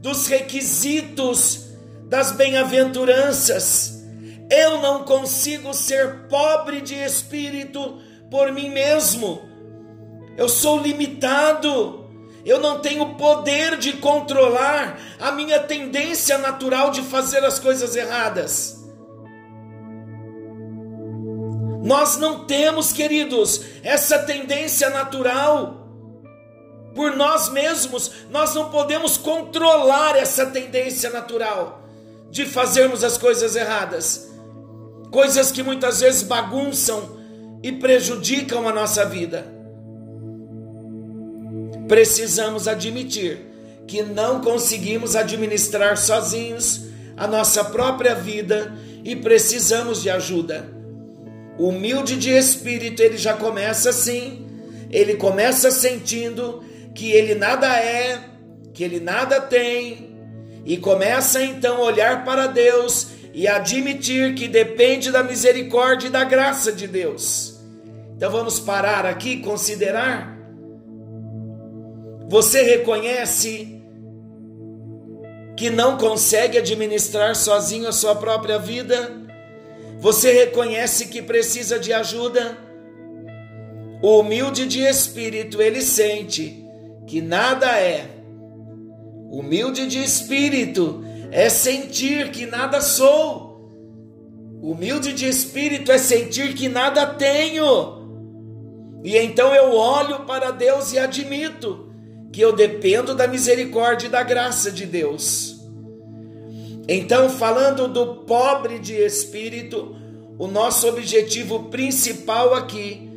dos 0.00 0.26
requisitos 0.26 1.66
das 2.06 2.32
bem-aventuranças. 2.32 4.02
Eu 4.50 4.80
não 4.80 5.04
consigo 5.04 5.74
ser 5.74 6.26
pobre 6.28 6.80
de 6.80 6.94
espírito 6.94 7.98
por 8.30 8.50
mim 8.50 8.70
mesmo. 8.70 9.42
Eu 10.38 10.48
sou 10.48 10.80
limitado. 10.80 12.03
Eu 12.44 12.60
não 12.60 12.80
tenho 12.80 13.14
poder 13.14 13.78
de 13.78 13.94
controlar 13.94 14.98
a 15.18 15.32
minha 15.32 15.60
tendência 15.60 16.36
natural 16.36 16.90
de 16.90 17.00
fazer 17.02 17.42
as 17.42 17.58
coisas 17.58 17.96
erradas. 17.96 18.84
Nós 21.82 22.16
não 22.18 22.44
temos, 22.44 22.92
queridos, 22.92 23.62
essa 23.82 24.18
tendência 24.18 24.90
natural. 24.90 25.88
Por 26.94 27.16
nós 27.16 27.48
mesmos, 27.48 28.10
nós 28.30 28.54
não 28.54 28.70
podemos 28.70 29.16
controlar 29.16 30.16
essa 30.16 30.46
tendência 30.46 31.10
natural 31.10 31.82
de 32.30 32.46
fazermos 32.46 33.02
as 33.02 33.16
coisas 33.16 33.56
erradas. 33.56 34.30
Coisas 35.10 35.50
que 35.50 35.62
muitas 35.62 36.00
vezes 36.00 36.22
bagunçam 36.22 37.18
e 37.62 37.72
prejudicam 37.72 38.68
a 38.68 38.72
nossa 38.72 39.04
vida. 39.04 39.53
Precisamos 41.94 42.66
admitir 42.66 43.38
que 43.86 44.02
não 44.02 44.40
conseguimos 44.40 45.14
administrar 45.14 45.96
sozinhos 45.96 46.86
a 47.16 47.28
nossa 47.28 47.62
própria 47.66 48.16
vida 48.16 48.76
e 49.04 49.14
precisamos 49.14 50.02
de 50.02 50.10
ajuda. 50.10 50.68
Humilde 51.56 52.16
de 52.16 52.30
espírito, 52.30 53.00
ele 53.00 53.16
já 53.16 53.34
começa 53.34 53.90
assim, 53.90 54.44
ele 54.90 55.14
começa 55.14 55.70
sentindo 55.70 56.64
que 56.96 57.12
ele 57.12 57.36
nada 57.36 57.68
é, 57.76 58.18
que 58.72 58.82
ele 58.82 58.98
nada 58.98 59.40
tem, 59.40 60.18
e 60.64 60.76
começa 60.76 61.44
então 61.44 61.76
a 61.76 61.84
olhar 61.84 62.24
para 62.24 62.48
Deus 62.48 63.06
e 63.32 63.46
admitir 63.46 64.34
que 64.34 64.48
depende 64.48 65.12
da 65.12 65.22
misericórdia 65.22 66.08
e 66.08 66.10
da 66.10 66.24
graça 66.24 66.72
de 66.72 66.88
Deus. 66.88 67.54
Então 68.16 68.32
vamos 68.32 68.58
parar 68.58 69.06
aqui 69.06 69.36
considerar. 69.36 70.33
Você 72.34 72.62
reconhece 72.64 73.80
que 75.56 75.70
não 75.70 75.96
consegue 75.96 76.58
administrar 76.58 77.36
sozinho 77.36 77.86
a 77.86 77.92
sua 77.92 78.16
própria 78.16 78.58
vida? 78.58 79.22
Você 80.00 80.32
reconhece 80.32 81.06
que 81.06 81.22
precisa 81.22 81.78
de 81.78 81.92
ajuda? 81.92 82.58
O 84.02 84.18
humilde 84.18 84.66
de 84.66 84.80
espírito, 84.80 85.62
ele 85.62 85.80
sente 85.80 86.60
que 87.06 87.20
nada 87.20 87.78
é. 87.78 88.10
Humilde 89.30 89.86
de 89.86 90.02
espírito 90.02 91.04
é 91.30 91.48
sentir 91.48 92.32
que 92.32 92.46
nada 92.46 92.80
sou. 92.80 93.70
Humilde 94.60 95.12
de 95.12 95.28
espírito 95.28 95.92
é 95.92 95.98
sentir 95.98 96.54
que 96.54 96.68
nada 96.68 97.06
tenho. 97.06 98.02
E 99.04 99.16
então 99.18 99.54
eu 99.54 99.72
olho 99.76 100.24
para 100.24 100.50
Deus 100.50 100.92
e 100.92 100.98
admito 100.98 101.93
que 102.34 102.40
eu 102.40 102.52
dependo 102.52 103.14
da 103.14 103.28
misericórdia 103.28 104.08
e 104.08 104.10
da 104.10 104.20
graça 104.24 104.68
de 104.68 104.84
Deus. 104.86 105.54
Então, 106.88 107.30
falando 107.30 107.86
do 107.86 108.24
pobre 108.24 108.80
de 108.80 108.92
espírito, 108.92 109.94
o 110.36 110.48
nosso 110.48 110.88
objetivo 110.88 111.70
principal 111.70 112.52
aqui 112.52 113.08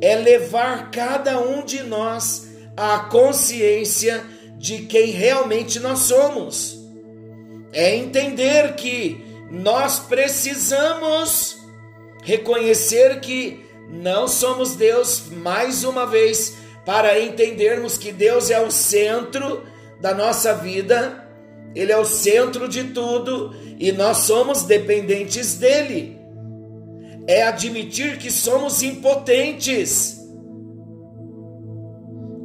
é 0.00 0.16
levar 0.16 0.90
cada 0.90 1.38
um 1.38 1.64
de 1.64 1.84
nós 1.84 2.48
à 2.76 2.98
consciência 2.98 4.24
de 4.58 4.86
quem 4.86 5.12
realmente 5.12 5.78
nós 5.78 6.00
somos. 6.00 6.80
É 7.72 7.94
entender 7.94 8.74
que 8.74 9.24
nós 9.52 10.00
precisamos 10.00 11.58
reconhecer 12.24 13.20
que 13.20 13.64
não 13.88 14.26
somos 14.26 14.74
Deus 14.74 15.28
mais 15.30 15.84
uma 15.84 16.04
vez 16.04 16.60
para 16.84 17.20
entendermos 17.20 17.96
que 17.96 18.12
Deus 18.12 18.50
é 18.50 18.60
o 18.60 18.70
centro 18.70 19.62
da 20.00 20.14
nossa 20.14 20.54
vida, 20.54 21.24
Ele 21.74 21.92
é 21.92 21.98
o 21.98 22.04
centro 22.04 22.68
de 22.68 22.84
tudo 22.84 23.54
e 23.78 23.92
nós 23.92 24.18
somos 24.18 24.64
dependentes 24.64 25.54
dEle. 25.54 26.20
É 27.26 27.44
admitir 27.44 28.18
que 28.18 28.30
somos 28.30 28.82
impotentes. 28.82 30.20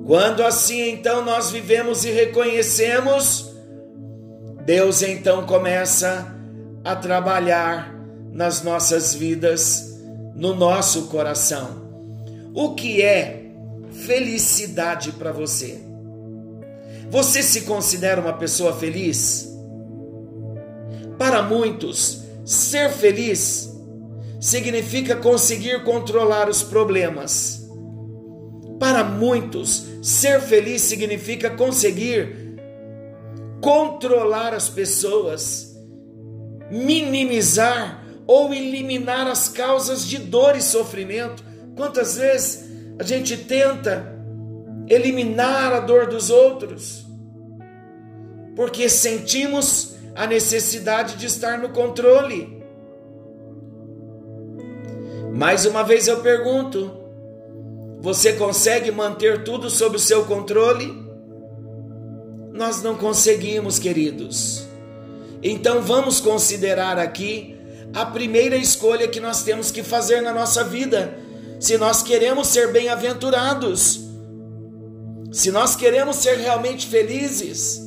Quando 0.06 0.44
assim 0.44 0.90
então 0.90 1.26
nós 1.26 1.50
vivemos 1.52 2.06
e 2.06 2.12
reconhecemos, 2.12 3.52
Deus 4.66 5.02
então 5.02 5.46
começa 5.46 6.34
a 6.84 6.96
trabalhar 6.96 7.94
nas 8.32 8.62
nossas 8.62 9.14
vidas 9.16 9.98
no 10.36 10.56
nosso 10.56 11.08
coração. 11.08 11.88
O 12.54 12.76
que 12.76 13.02
é 13.02 13.47
felicidade 14.06 15.12
para 15.14 15.32
você? 15.32 15.80
Você 17.10 17.42
se 17.42 17.62
considera 17.62 18.20
uma 18.20 18.34
pessoa 18.34 18.74
feliz? 18.74 19.50
Para 21.18 21.42
muitos, 21.42 22.24
ser 22.46 22.90
feliz 22.92 23.74
significa 24.40 25.16
conseguir 25.16 25.84
controlar 25.84 26.50
os 26.50 26.62
problemas. 26.62 27.66
Para 28.80 29.04
muitos, 29.04 29.86
ser 30.04 30.40
feliz 30.42 30.82
significa 30.82 31.50
conseguir 31.50 32.56
controlar 33.62 34.54
as 34.54 34.70
pessoas, 34.70 35.76
minimizar 36.70 38.06
ou 38.28 38.54
eliminar 38.54 39.28
as 39.28 39.50
causas 39.50 40.06
de 40.06 40.20
dor 40.20 40.56
e 40.56 40.62
sofrimento. 40.62 41.44
Quantas 41.76 42.18
vezes 42.18 42.67
a 43.00 43.04
gente 43.04 43.38
tenta 43.38 44.16
eliminar 44.90 45.74
a 45.74 45.80
dor 45.80 46.08
dos 46.08 46.30
outros 46.30 47.08
porque 48.58 48.90
sentimos 48.90 49.96
a 50.16 50.26
necessidade 50.26 51.16
de 51.16 51.28
estar 51.28 51.60
no 51.60 51.70
controle. 51.70 52.58
Mais 55.32 55.64
uma 55.68 55.84
vez 55.84 56.08
eu 56.08 56.22
pergunto: 56.22 56.92
você 58.00 58.34
consegue 58.34 58.90
manter 58.90 59.44
tudo 59.44 59.70
sob 59.70 59.98
o 59.98 60.00
seu 60.00 60.26
controle? 60.26 61.06
Nós 62.52 62.82
não 62.82 62.96
conseguimos, 62.96 63.78
queridos. 63.78 64.68
Então 65.44 65.84
vamos 65.84 66.20
considerar 66.20 66.98
aqui 66.98 67.56
a 67.94 68.08
primeira 68.08 68.58
escolha 68.58 69.08
que 69.08 69.20
nós 69.20 69.44
temos 69.44 69.70
que 69.70 69.84
fazer 69.84 70.22
na 70.22 70.34
nossa 70.34 70.64
vida. 70.64 71.20
Se 71.60 71.78
nós 71.78 72.04
queremos 72.04 72.48
ser 72.48 72.72
bem-aventurados, 72.72 74.02
se 75.32 75.52
nós 75.52 75.76
queremos 75.76 76.18
ser 76.18 76.38
realmente 76.38 76.88
felizes, 76.88 77.82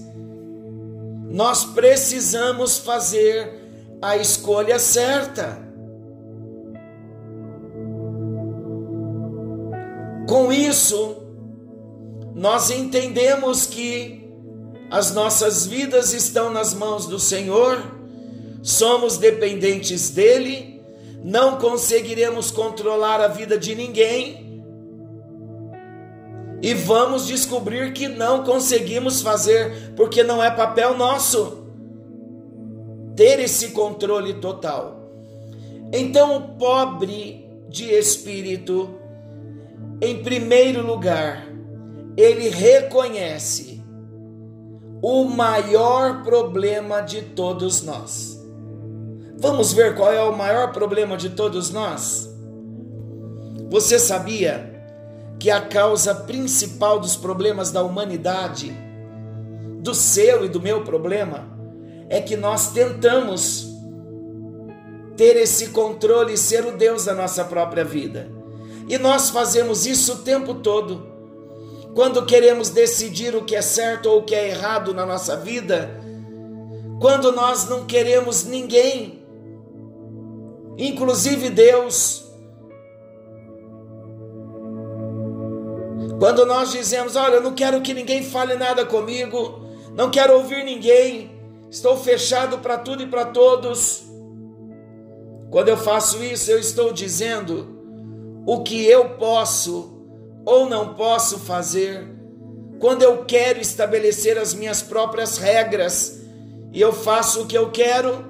nós 1.29 1.65
precisamos 1.65 2.79
fazer 2.79 3.59
a 4.03 4.17
escolha 4.17 4.79
certa. 4.79 5.59
Com 10.29 10.53
isso, 10.53 11.17
nós 12.35 12.71
entendemos 12.71 13.67
que 13.67 14.29
as 14.91 15.13
nossas 15.13 15.67
vidas 15.67 16.13
estão 16.13 16.51
nas 16.51 16.75
mãos 16.75 17.07
do 17.07 17.19
Senhor 17.19 18.01
somos 18.63 19.17
dependentes 19.17 20.11
dele, 20.11 20.80
não 21.23 21.59
conseguiremos 21.59 22.51
controlar 22.51 23.21
a 23.21 23.29
vida 23.29 23.59
de 23.59 23.75
ninguém 23.75 24.51
e 26.63 26.75
vamos 26.75 27.27
descobrir 27.27 27.93
que 27.93 28.09
não 28.09 28.45
conseguimos 28.45 29.23
fazer 29.23 29.95
porque 29.97 30.23
não 30.23 30.43
é 30.43 30.51
papel 30.51 30.97
nosso 30.97 31.65
ter 33.17 33.39
esse 33.41 33.71
controle 33.71 34.35
total. 34.35 35.11
Então, 35.93 36.37
o 36.37 36.41
pobre 36.57 37.47
de 37.69 37.85
espírito, 37.85 38.95
em 40.01 40.23
primeiro 40.23 40.87
lugar, 40.87 41.47
ele 42.17 42.49
reconhece 42.49 43.83
o 45.03 45.25
maior 45.25 46.23
problema 46.23 47.01
de 47.01 47.23
todos 47.23 47.83
nós. 47.83 48.40
Vamos 49.41 49.73
ver 49.73 49.95
qual 49.97 50.13
é 50.13 50.23
o 50.23 50.37
maior 50.37 50.71
problema 50.71 51.17
de 51.17 51.31
todos 51.31 51.71
nós? 51.71 52.29
Você 53.71 53.99
sabia 53.99 54.71
que 55.39 55.51
a 55.51 55.63
causa 55.63 56.15
principal 56.15 57.01
dos 57.01 57.17
problemas 57.17 57.73
da 57.73 57.83
humanidade, 57.83 58.77
do 59.81 59.95
seu 59.95 60.45
e 60.45 60.49
do 60.51 60.61
meu 60.61 60.85
problema, 60.85 61.49
é 62.11 62.21
que 62.21 62.37
nós 62.37 62.73
tentamos 62.73 63.67
ter 65.17 65.37
esse 65.37 65.69
controle 65.69 66.35
e 66.35 66.39
ser 66.39 66.67
o 66.67 66.77
Deus 66.77 67.07
da 67.07 67.15
nossa 67.15 67.43
própria 67.43 67.85
vida. 67.85 68.31
E 68.89 68.99
nós 68.99 69.31
fazemos 69.31 69.87
isso 69.87 70.13
o 70.13 70.19
tempo 70.19 70.57
todo. 70.57 71.07
Quando 71.95 72.27
queremos 72.27 72.69
decidir 72.69 73.35
o 73.35 73.45
que 73.45 73.57
é 73.57 73.63
certo 73.63 74.11
ou 74.11 74.19
o 74.19 74.23
que 74.23 74.35
é 74.35 74.51
errado 74.51 74.93
na 74.93 75.07
nossa 75.07 75.35
vida, 75.35 75.99
quando 77.01 77.33
nós 77.33 77.67
não 77.67 77.87
queremos 77.87 78.45
ninguém 78.45 79.20
inclusive 80.87 81.51
Deus. 81.51 82.25
Quando 86.19 86.45
nós 86.45 86.71
dizemos, 86.71 87.17
olha, 87.17 87.37
eu 87.37 87.43
não 87.43 87.55
quero 87.55 87.81
que 87.81 87.95
ninguém 87.95 88.23
fale 88.23 88.55
nada 88.55 88.85
comigo, 88.85 89.61
não 89.95 90.11
quero 90.11 90.35
ouvir 90.35 90.65
ninguém, 90.65 91.31
estou 91.71 91.97
fechado 91.97 92.59
para 92.59 92.79
tudo 92.79 93.03
e 93.03 93.07
para 93.07 93.27
todos. 93.27 94.05
Quando 95.51 95.69
eu 95.69 95.77
faço 95.77 96.23
isso, 96.23 96.51
eu 96.51 96.59
estou 96.59 96.93
dizendo 96.93 98.43
o 98.47 98.63
que 98.63 98.85
eu 98.85 99.11
posso 99.11 99.99
ou 100.45 100.69
não 100.69 100.95
posso 100.95 101.39
fazer. 101.39 102.07
Quando 102.79 103.03
eu 103.03 103.25
quero 103.25 103.61
estabelecer 103.61 104.39
as 104.39 104.55
minhas 104.55 104.83
próprias 104.83 105.39
regras 105.39 106.21
e 106.73 106.81
eu 106.81 106.93
faço 106.93 107.43
o 107.43 107.47
que 107.47 107.57
eu 107.57 107.71
quero, 107.71 108.30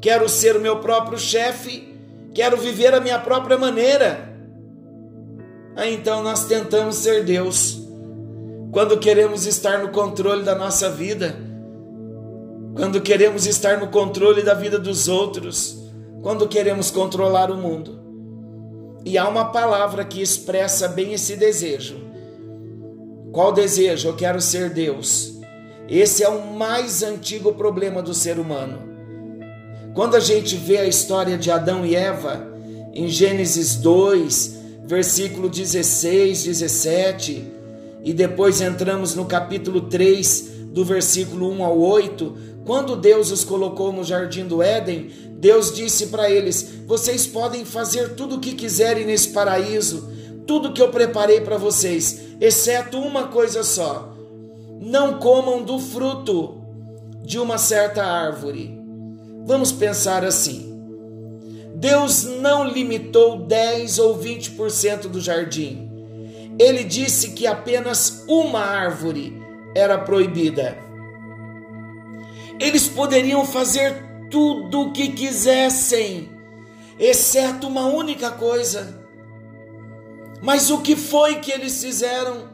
quero 0.00 0.28
ser 0.28 0.56
o 0.56 0.60
meu 0.60 0.78
próprio 0.78 1.18
chefe, 1.18 1.96
quero 2.34 2.56
viver 2.56 2.94
a 2.94 3.00
minha 3.00 3.18
própria 3.18 3.56
maneira. 3.58 4.34
Aí 5.74 5.94
então 5.94 6.22
nós 6.22 6.44
tentamos 6.46 6.96
ser 6.96 7.24
Deus. 7.24 7.82
Quando 8.72 8.98
queremos 8.98 9.46
estar 9.46 9.78
no 9.78 9.90
controle 9.90 10.42
da 10.42 10.54
nossa 10.54 10.90
vida, 10.90 11.36
quando 12.74 13.00
queremos 13.00 13.46
estar 13.46 13.78
no 13.78 13.88
controle 13.88 14.42
da 14.42 14.52
vida 14.52 14.78
dos 14.78 15.08
outros, 15.08 15.82
quando 16.22 16.48
queremos 16.48 16.90
controlar 16.90 17.50
o 17.50 17.56
mundo. 17.56 18.00
E 19.04 19.16
há 19.16 19.28
uma 19.28 19.46
palavra 19.46 20.04
que 20.04 20.20
expressa 20.20 20.88
bem 20.88 21.12
esse 21.12 21.36
desejo. 21.36 21.96
Qual 23.32 23.52
desejo? 23.52 24.08
Eu 24.08 24.16
quero 24.16 24.40
ser 24.40 24.70
Deus. 24.70 25.38
Esse 25.88 26.24
é 26.24 26.28
o 26.28 26.54
mais 26.54 27.02
antigo 27.02 27.54
problema 27.54 28.02
do 28.02 28.12
ser 28.12 28.38
humano. 28.38 28.85
Quando 29.96 30.14
a 30.14 30.20
gente 30.20 30.56
vê 30.56 30.76
a 30.76 30.86
história 30.86 31.38
de 31.38 31.50
Adão 31.50 31.86
e 31.86 31.96
Eva, 31.96 32.46
em 32.92 33.08
Gênesis 33.08 33.76
2, 33.76 34.58
versículo 34.84 35.48
16, 35.48 36.44
17, 36.44 37.52
e 38.04 38.12
depois 38.12 38.60
entramos 38.60 39.14
no 39.14 39.24
capítulo 39.24 39.80
3, 39.88 40.50
do 40.66 40.84
versículo 40.84 41.50
1 41.50 41.64
ao 41.64 41.78
8, 41.78 42.36
quando 42.66 42.94
Deus 42.94 43.30
os 43.30 43.42
colocou 43.42 43.90
no 43.90 44.04
jardim 44.04 44.44
do 44.44 44.62
Éden, 44.62 45.08
Deus 45.38 45.74
disse 45.74 46.08
para 46.08 46.30
eles: 46.30 46.74
Vocês 46.86 47.26
podem 47.26 47.64
fazer 47.64 48.16
tudo 48.16 48.36
o 48.36 48.40
que 48.40 48.52
quiserem 48.52 49.06
nesse 49.06 49.30
paraíso, 49.30 50.12
tudo 50.46 50.74
que 50.74 50.82
eu 50.82 50.90
preparei 50.90 51.40
para 51.40 51.56
vocês, 51.56 52.20
exceto 52.38 52.98
uma 52.98 53.28
coisa 53.28 53.64
só: 53.64 54.14
não 54.78 55.18
comam 55.18 55.62
do 55.62 55.78
fruto 55.78 56.60
de 57.24 57.38
uma 57.38 57.56
certa 57.56 58.04
árvore. 58.04 58.75
Vamos 59.46 59.70
pensar 59.70 60.24
assim. 60.24 60.76
Deus 61.76 62.24
não 62.24 62.64
limitou 62.64 63.46
10 63.46 64.00
ou 64.00 64.18
20% 64.18 65.02
do 65.02 65.20
jardim. 65.20 65.88
Ele 66.58 66.82
disse 66.82 67.30
que 67.30 67.46
apenas 67.46 68.24
uma 68.26 68.58
árvore 68.58 69.40
era 69.74 69.96
proibida. 69.98 70.76
Eles 72.58 72.88
poderiam 72.88 73.44
fazer 73.44 74.02
tudo 74.30 74.80
o 74.80 74.92
que 74.92 75.10
quisessem, 75.10 76.28
exceto 76.98 77.68
uma 77.68 77.86
única 77.86 78.32
coisa. 78.32 79.00
Mas 80.42 80.70
o 80.70 80.80
que 80.80 80.96
foi 80.96 81.36
que 81.36 81.52
eles 81.52 81.80
fizeram? 81.84 82.48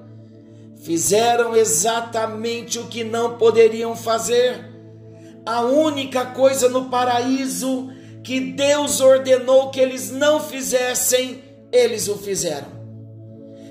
Fizeram 0.83 1.57
exatamente 1.57 2.79
o 2.79 2.87
que 2.89 3.03
não 3.03 3.39
poderiam 3.39 3.97
fazer. 3.97 4.72
A 5.45 5.63
única 5.63 6.27
coisa 6.27 6.69
no 6.69 6.89
paraíso 6.89 7.91
que 8.23 8.41
Deus 8.53 9.01
ordenou 9.01 9.71
que 9.71 9.81
eles 9.81 10.11
não 10.11 10.41
fizessem, 10.41 11.43
eles 11.73 12.07
o 12.09 12.17
fizeram. 12.17 12.69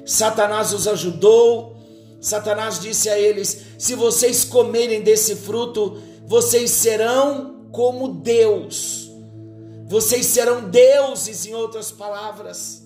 Satanás 0.06 0.74
os 0.74 0.88
ajudou. 0.88 1.78
Satanás 2.20 2.80
disse 2.80 3.10
a 3.10 3.18
eles: 3.18 3.62
Se 3.78 3.96
vocês 3.96 4.44
comerem 4.44 5.02
desse 5.02 5.36
fruto, 5.36 5.98
vocês 6.26 6.72
serão 6.72 7.68
como 7.72 8.08
Deus. 8.10 9.10
Vocês 9.88 10.26
serão 10.28 10.70
deuses, 10.70 11.46
em 11.46 11.54
outras 11.54 11.92
palavras. 11.92 12.86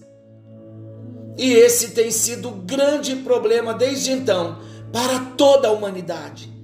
E 1.38 1.54
esse 1.54 1.92
tem 1.92 2.12
sido 2.12 2.50
o 2.50 2.56
grande 2.56 3.16
problema 3.18 3.74
desde 3.74 4.12
então 4.12 4.60
para 4.92 5.20
toda 5.38 5.68
a 5.68 5.72
humanidade. 5.72 6.55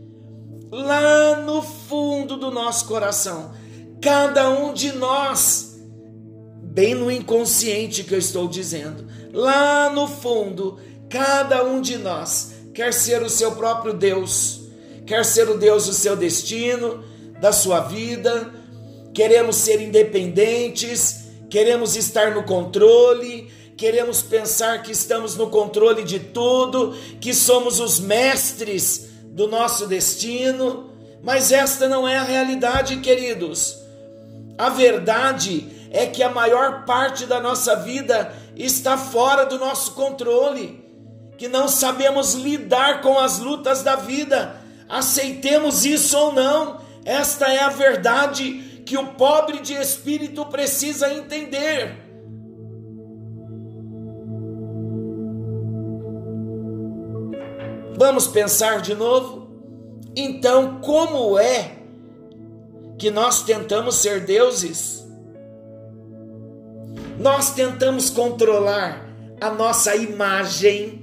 Lá 0.72 1.42
no 1.42 1.62
fundo 1.62 2.38
do 2.38 2.50
nosso 2.50 2.86
coração, 2.86 3.52
cada 4.02 4.50
um 4.50 4.74
de 4.74 4.94
nós, 4.94 5.78
bem 6.64 6.96
no 6.96 7.12
inconsciente 7.12 8.04
que 8.04 8.14
eu 8.14 8.20
estou 8.20 8.48
dizendo, 8.48 9.06
lá 9.34 9.90
no 9.90 10.08
fundo, 10.08 10.80
cada 11.10 11.64
um 11.66 11.82
de 11.82 11.98
nós 11.98 12.54
quer 12.74 12.94
ser 12.94 13.22
o 13.22 13.30
seu 13.30 13.52
próprio 13.52 13.94
Deus 13.94 14.62
quer 15.12 15.26
ser 15.26 15.50
o 15.50 15.58
Deus 15.58 15.88
do 15.88 15.94
seu 15.94 16.16
destino, 16.16 17.04
da 17.42 17.52
sua 17.52 17.82
vida, 17.82 18.50
queremos 19.14 19.58
ser 19.58 19.82
independentes, 19.82 21.26
queremos 21.50 21.98
estar 21.98 22.34
no 22.34 22.44
controle, 22.44 23.52
queremos 23.76 24.22
pensar 24.22 24.82
que 24.84 24.94
estamos 24.94 25.36
no 25.36 25.50
controle 25.50 26.04
de 26.04 26.18
tudo, 26.20 26.96
que 27.20 27.34
somos 27.34 27.82
os 27.82 28.00
mestres 28.00 29.10
do 29.32 29.48
nosso 29.48 29.88
destino, 29.88 30.92
mas 31.24 31.52
esta 31.52 31.88
não 31.88 32.08
é 32.08 32.18
a 32.18 32.24
realidade, 32.24 32.98
queridos. 32.98 33.78
A 34.58 34.70
verdade 34.70 35.68
é 35.92 36.06
que 36.06 36.22
a 36.22 36.30
maior 36.30 36.86
parte 36.86 37.26
da 37.26 37.40
nossa 37.40 37.76
vida 37.78 38.34
está 38.56 38.98
fora 38.98 39.46
do 39.46 39.58
nosso 39.58 39.94
controle, 39.94 40.84
que 41.38 41.48
não 41.48 41.68
sabemos 41.68 42.34
lidar 42.34 43.02
com 43.02 43.18
as 43.18 43.40
lutas 43.40 43.82
da 43.82 43.96
vida, 43.96 44.56
aceitemos 44.88 45.86
isso 45.86 46.18
ou 46.18 46.34
não, 46.34 46.82
esta 47.06 47.48
é 47.52 47.60
a 47.60 47.70
verdade 47.70 48.84
que 48.86 48.98
o 48.98 49.08
pobre 49.14 49.60
de 49.60 49.74
espírito 49.74 50.46
precisa 50.46 51.14
entender. 51.14 52.01
Vamos 58.02 58.26
pensar 58.26 58.82
de 58.82 58.96
novo? 58.96 59.48
Então, 60.16 60.82
como 60.82 61.38
é 61.38 61.76
que 62.98 63.12
nós 63.12 63.44
tentamos 63.44 63.98
ser 63.98 64.26
deuses? 64.26 65.06
Nós 67.20 67.54
tentamos 67.54 68.10
controlar 68.10 69.08
a 69.40 69.52
nossa 69.52 69.96
imagem 69.96 71.00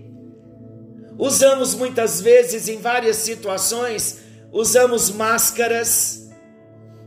Usamos 1.16 1.72
muitas 1.72 2.20
vezes 2.20 2.68
em 2.68 2.80
várias 2.80 3.16
situações, 3.18 4.20
usamos 4.52 5.08
máscaras, 5.11 6.28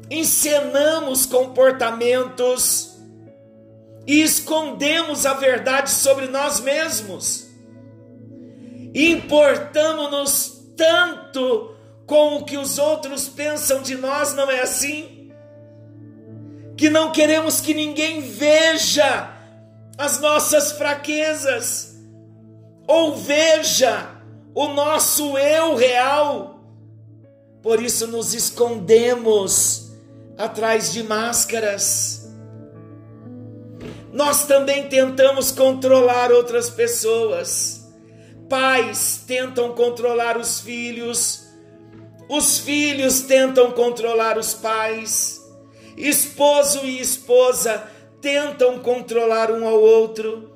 encenamos 0.09 1.25
comportamentos 1.25 2.97
e 4.07 4.21
escondemos 4.21 5.25
a 5.25 5.33
verdade 5.33 5.89
sobre 5.91 6.27
nós 6.27 6.61
mesmos. 6.61 7.50
Importamos-nos 8.93 10.61
tanto 10.75 11.75
com 12.05 12.37
o 12.37 12.43
que 12.43 12.57
os 12.57 12.77
outros 12.77 13.29
pensam 13.29 13.81
de 13.81 13.95
nós, 13.95 14.33
não 14.33 14.49
é 14.49 14.61
assim? 14.61 15.31
Que 16.75 16.89
não 16.89 17.11
queremos 17.11 17.61
que 17.61 17.73
ninguém 17.73 18.21
veja 18.21 19.31
as 19.97 20.19
nossas 20.19 20.73
fraquezas 20.73 21.95
ou 22.87 23.15
veja 23.15 24.09
o 24.53 24.67
nosso 24.69 25.37
eu 25.37 25.75
real. 25.75 26.59
Por 27.61 27.81
isso 27.81 28.07
nos 28.07 28.33
escondemos 28.33 29.91
atrás 30.37 30.91
de 30.91 31.03
máscaras. 31.03 32.27
Nós 34.11 34.45
também 34.45 34.89
tentamos 34.89 35.51
controlar 35.51 36.31
outras 36.31 36.69
pessoas. 36.69 37.80
Pais 38.51 39.23
tentam 39.25 39.73
controlar 39.73 40.37
os 40.37 40.59
filhos, 40.59 41.47
os 42.27 42.59
filhos 42.59 43.21
tentam 43.21 43.71
controlar 43.71 44.37
os 44.37 44.53
pais, 44.53 45.41
esposo 45.95 46.85
e 46.85 46.99
esposa 46.99 47.89
tentam 48.19 48.79
controlar 48.79 49.49
um 49.49 49.65
ao 49.65 49.81
outro 49.81 50.51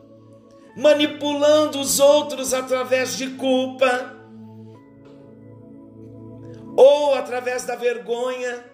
manipulando 0.76 1.80
os 1.80 2.00
outros 2.00 2.54
através 2.54 3.16
de 3.16 3.32
culpa, 3.32 4.14
ou 6.76 7.16
através 7.16 7.64
da 7.64 7.76
vergonha, 7.76 8.66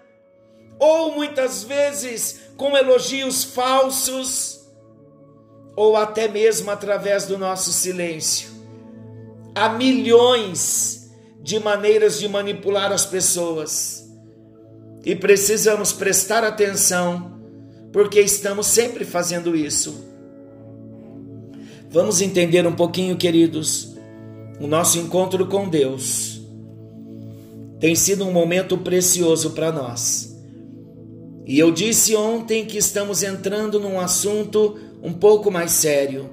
ou 0.80 1.14
muitas 1.14 1.64
vezes 1.64 2.42
com 2.58 2.76
elogios 2.76 3.44
falsos, 3.44 4.68
ou 5.76 5.96
até 5.96 6.28
mesmo 6.28 6.72
através 6.72 7.26
do 7.26 7.38
nosso 7.38 7.72
silêncio. 7.72 8.61
Há 9.54 9.70
milhões 9.70 11.10
de 11.42 11.60
maneiras 11.60 12.20
de 12.20 12.28
manipular 12.28 12.92
as 12.92 13.06
pessoas 13.06 14.10
e 15.04 15.16
precisamos 15.16 15.92
prestar 15.92 16.44
atenção, 16.44 17.40
porque 17.92 18.22
estamos 18.22 18.68
sempre 18.68 19.04
fazendo 19.04 19.56
isso. 19.56 20.06
Vamos 21.90 22.22
entender 22.22 22.66
um 22.66 22.76
pouquinho, 22.76 23.18
queridos, 23.18 23.96
o 24.60 24.68
nosso 24.68 24.98
encontro 24.98 25.46
com 25.48 25.68
Deus 25.68 26.32
tem 27.82 27.96
sido 27.96 28.24
um 28.26 28.32
momento 28.32 28.78
precioso 28.78 29.50
para 29.52 29.72
nós. 29.72 30.40
E 31.48 31.58
eu 31.58 31.72
disse 31.72 32.16
ontem 32.16 32.64
que 32.64 32.78
estamos 32.78 33.24
entrando 33.24 33.80
num 33.80 34.00
assunto 34.00 34.78
um 35.02 35.12
pouco 35.12 35.50
mais 35.50 35.72
sério. 35.72 36.30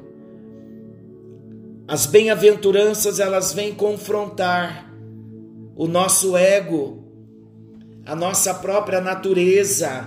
As 1.88 2.04
bem-aventuranças, 2.04 3.18
elas 3.18 3.54
vêm 3.54 3.72
confrontar 3.72 4.92
o 5.74 5.86
nosso 5.86 6.36
ego, 6.36 7.02
a 8.04 8.14
nossa 8.14 8.52
própria 8.52 9.00
natureza. 9.00 10.06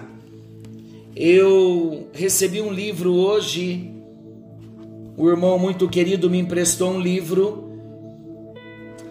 Eu 1.15 2.08
recebi 2.13 2.62
um 2.62 2.72
livro 2.72 3.15
hoje, 3.15 3.91
o 5.17 5.28
irmão 5.28 5.58
muito 5.58 5.89
querido 5.89 6.30
me 6.30 6.38
emprestou 6.38 6.91
um 6.91 7.02
livro 7.02 7.72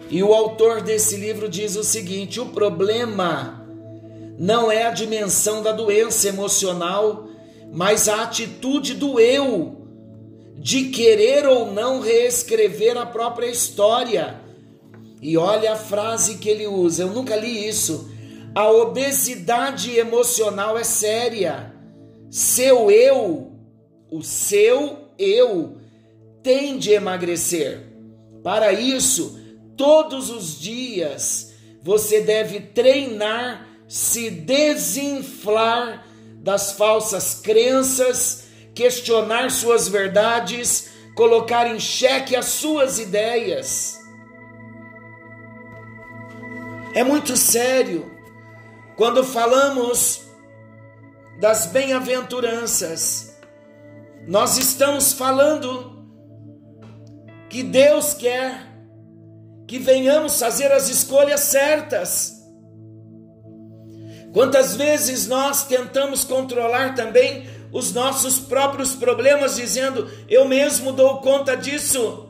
e 0.09 0.23
o 0.23 0.33
autor 0.33 0.81
desse 0.81 1.17
livro 1.17 1.49
diz 1.49 1.75
o 1.75 1.83
seguinte: 1.83 2.39
o 2.39 2.45
problema 2.45 3.67
não 4.39 4.71
é 4.71 4.83
a 4.83 4.91
dimensão 4.91 5.61
da 5.61 5.73
doença 5.73 6.29
emocional, 6.29 7.27
mas 7.69 8.07
a 8.07 8.23
atitude 8.23 8.93
do 8.93 9.19
eu 9.19 9.80
de 10.61 10.89
querer 10.89 11.47
ou 11.47 11.71
não 11.71 11.99
reescrever 11.99 12.95
a 12.95 13.05
própria 13.05 13.47
história. 13.47 14.39
E 15.19 15.35
olha 15.35 15.73
a 15.73 15.75
frase 15.75 16.37
que 16.37 16.47
ele 16.47 16.67
usa, 16.67 17.03
eu 17.03 17.09
nunca 17.09 17.35
li 17.35 17.67
isso. 17.67 18.11
A 18.53 18.69
obesidade 18.69 19.97
emocional 19.97 20.77
é 20.77 20.83
séria. 20.83 21.73
Seu 22.29 22.91
eu, 22.91 23.53
o 24.11 24.21
seu 24.21 25.09
eu, 25.17 25.77
tem 26.43 26.77
de 26.77 26.91
emagrecer. 26.91 27.87
Para 28.43 28.71
isso, 28.71 29.39
todos 29.75 30.29
os 30.29 30.59
dias 30.59 31.53
você 31.81 32.21
deve 32.21 32.59
treinar, 32.59 33.67
se 33.87 34.29
desinflar 34.29 36.05
das 36.35 36.73
falsas 36.73 37.33
crenças, 37.33 38.50
questionar 38.73 39.51
suas 39.51 39.87
verdades, 39.87 40.91
colocar 41.15 41.67
em 41.67 41.79
xeque 41.79 42.35
as 42.35 42.45
suas 42.45 42.99
ideias. 42.99 43.99
É 46.93 47.03
muito 47.03 47.37
sério 47.37 48.11
quando 48.95 49.23
falamos 49.23 50.23
das 51.39 51.65
bem-aventuranças. 51.67 53.37
Nós 54.27 54.57
estamos 54.57 55.13
falando 55.13 56.05
que 57.49 57.63
Deus 57.63 58.13
quer 58.13 58.71
que 59.67 59.79
venhamos 59.79 60.37
fazer 60.37 60.71
as 60.71 60.89
escolhas 60.89 61.39
certas. 61.39 62.41
Quantas 64.33 64.75
vezes 64.75 65.27
nós 65.27 65.65
tentamos 65.65 66.23
controlar 66.23 66.93
também 66.93 67.47
os 67.71 67.93
nossos 67.93 68.39
próprios 68.39 68.93
problemas, 68.93 69.55
dizendo, 69.55 70.09
eu 70.29 70.45
mesmo 70.45 70.91
dou 70.91 71.17
conta 71.17 71.55
disso? 71.55 72.27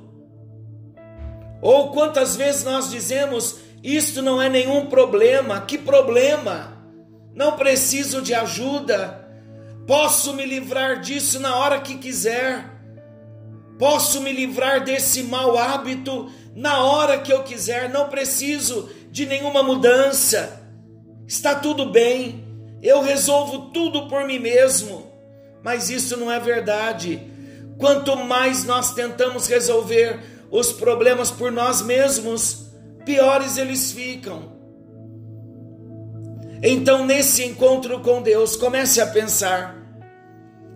Ou 1.61 1.91
quantas 1.91 2.35
vezes 2.35 2.63
nós 2.63 2.89
dizemos, 2.89 3.57
isto 3.83 4.21
não 4.21 4.41
é 4.41 4.49
nenhum 4.49 4.87
problema, 4.87 5.61
que 5.61 5.77
problema? 5.77 6.77
Não 7.33 7.53
preciso 7.53 8.21
de 8.21 8.33
ajuda, 8.33 9.27
posso 9.87 10.33
me 10.33 10.45
livrar 10.45 10.99
disso 10.99 11.39
na 11.39 11.55
hora 11.55 11.79
que 11.79 11.97
quiser, 11.97 12.69
posso 13.79 14.21
me 14.21 14.31
livrar 14.31 14.83
desse 14.83 15.23
mau 15.23 15.57
hábito 15.57 16.29
na 16.55 16.83
hora 16.83 17.19
que 17.19 17.31
eu 17.31 17.43
quiser, 17.43 17.89
não 17.89 18.09
preciso 18.09 18.89
de 19.09 19.25
nenhuma 19.25 19.63
mudança. 19.63 20.61
Está 21.27 21.55
tudo 21.55 21.85
bem, 21.85 22.45
eu 22.81 23.01
resolvo 23.01 23.71
tudo 23.71 24.07
por 24.07 24.25
mim 24.25 24.39
mesmo. 24.39 25.10
Mas 25.63 25.89
isso 25.89 26.17
não 26.17 26.31
é 26.31 26.39
verdade. 26.39 27.21
Quanto 27.77 28.15
mais 28.15 28.63
nós 28.65 28.93
tentamos 28.93 29.47
resolver 29.47 30.19
os 30.49 30.71
problemas 30.71 31.31
por 31.31 31.51
nós 31.51 31.81
mesmos, 31.81 32.67
piores 33.05 33.57
eles 33.57 33.91
ficam. 33.91 34.51
Então, 36.61 37.05
nesse 37.05 37.43
encontro 37.43 38.01
com 38.01 38.21
Deus, 38.21 38.55
comece 38.55 39.01
a 39.01 39.07
pensar: 39.07 39.75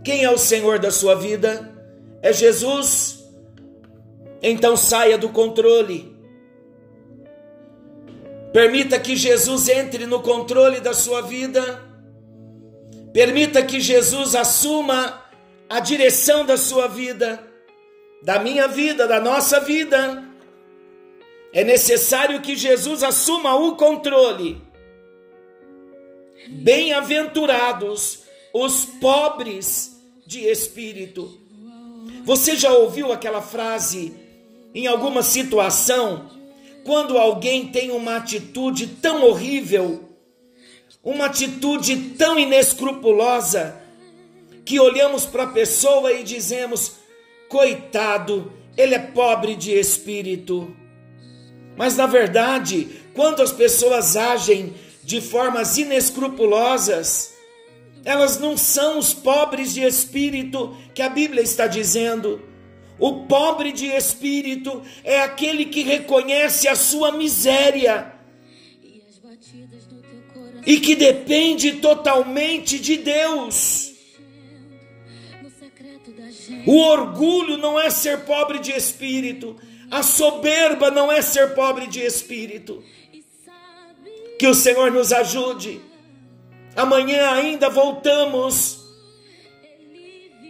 quem 0.03 0.23
é 0.23 0.31
o 0.31 0.37
Senhor 0.37 0.79
da 0.79 0.91
sua 0.91 1.15
vida? 1.15 1.71
É 2.21 2.33
Jesus? 2.33 3.23
Então 4.41 4.75
saia 4.75 5.17
do 5.17 5.29
controle. 5.29 6.15
Permita 8.53 8.99
que 8.99 9.15
Jesus 9.15 9.67
entre 9.67 10.05
no 10.05 10.21
controle 10.21 10.79
da 10.79 10.93
sua 10.93 11.21
vida. 11.21 11.84
Permita 13.15 13.63
que 13.63 13.79
Jesus 13.79 14.35
assuma 14.35 15.23
a 15.69 15.79
direção 15.79 16.45
da 16.45 16.57
sua 16.57 16.87
vida, 16.87 17.41
da 18.21 18.39
minha 18.39 18.67
vida, 18.67 19.07
da 19.07 19.21
nossa 19.21 19.61
vida. 19.61 20.21
É 21.53 21.63
necessário 21.63 22.41
que 22.41 22.57
Jesus 22.57 23.01
assuma 23.01 23.55
o 23.55 23.77
controle. 23.77 24.61
Bem-aventurados 26.49 28.23
os 28.53 28.85
pobres 28.85 29.97
de 30.27 30.41
espírito. 30.41 31.39
Você 32.25 32.57
já 32.57 32.73
ouviu 32.73 33.13
aquela 33.13 33.41
frase? 33.41 34.25
em 34.75 34.87
alguma 34.87 35.23
situação, 35.23 36.29
quando 36.83 37.17
alguém 37.17 37.67
tem 37.67 37.91
uma 37.91 38.17
atitude 38.17 38.87
tão 38.87 39.23
horrível, 39.23 40.14
uma 41.05 41.27
atitude 41.27 41.95
tão 42.17 42.39
inescrupulosa, 42.39 43.79
que 44.65 44.79
olhamos 44.79 45.27
para 45.27 45.43
a 45.43 45.47
pessoa 45.47 46.11
e 46.11 46.23
dizemos: 46.23 46.93
coitado, 47.47 48.51
ele 48.75 48.95
é 48.95 48.99
pobre 48.99 49.55
de 49.55 49.71
espírito. 49.71 50.75
Mas 51.77 51.95
na 51.95 52.07
verdade, 52.07 52.89
quando 53.13 53.43
as 53.43 53.51
pessoas 53.51 54.17
agem 54.17 54.73
de 55.03 55.21
formas 55.21 55.77
inescrupulosas, 55.77 57.35
elas 58.03 58.39
não 58.39 58.57
são 58.57 58.97
os 58.97 59.13
pobres 59.13 59.73
de 59.73 59.83
espírito 59.83 60.75
que 60.95 61.03
a 61.03 61.09
Bíblia 61.09 61.43
está 61.43 61.67
dizendo. 61.67 62.41
O 62.97 63.25
pobre 63.25 63.71
de 63.71 63.87
espírito 63.87 64.81
é 65.03 65.21
aquele 65.21 65.65
que 65.65 65.83
reconhece 65.83 66.67
a 66.67 66.75
sua 66.75 67.11
miséria 67.11 68.14
e 70.65 70.79
que 70.79 70.95
depende 70.95 71.73
totalmente 71.73 72.79
de 72.79 72.97
Deus. 72.97 73.93
O 76.65 76.77
orgulho 76.79 77.57
não 77.57 77.79
é 77.79 77.89
ser 77.89 78.21
pobre 78.25 78.59
de 78.59 78.71
espírito, 78.71 79.55
a 79.91 80.01
soberba 80.01 80.89
não 80.89 81.11
é 81.11 81.21
ser 81.21 81.53
pobre 81.53 81.87
de 81.87 82.01
espírito. 82.01 82.83
Que 84.39 84.47
o 84.47 84.53
Senhor 84.53 84.91
nos 84.91 85.13
ajude. 85.13 85.79
Amanhã 86.75 87.31
ainda 87.31 87.69
voltamos 87.69 88.79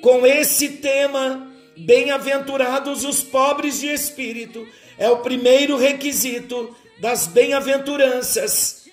com 0.02 0.26
esse 0.26 0.70
tema 0.70 1.56
Bem-aventurados 1.78 3.04
os 3.04 3.22
pobres 3.22 3.82
de 3.82 3.88
espírito, 3.88 4.66
é 4.98 5.10
o 5.10 5.18
primeiro 5.18 5.76
requisito 5.76 6.74
das 7.02 7.28
bem-aventuranças. 7.28 8.85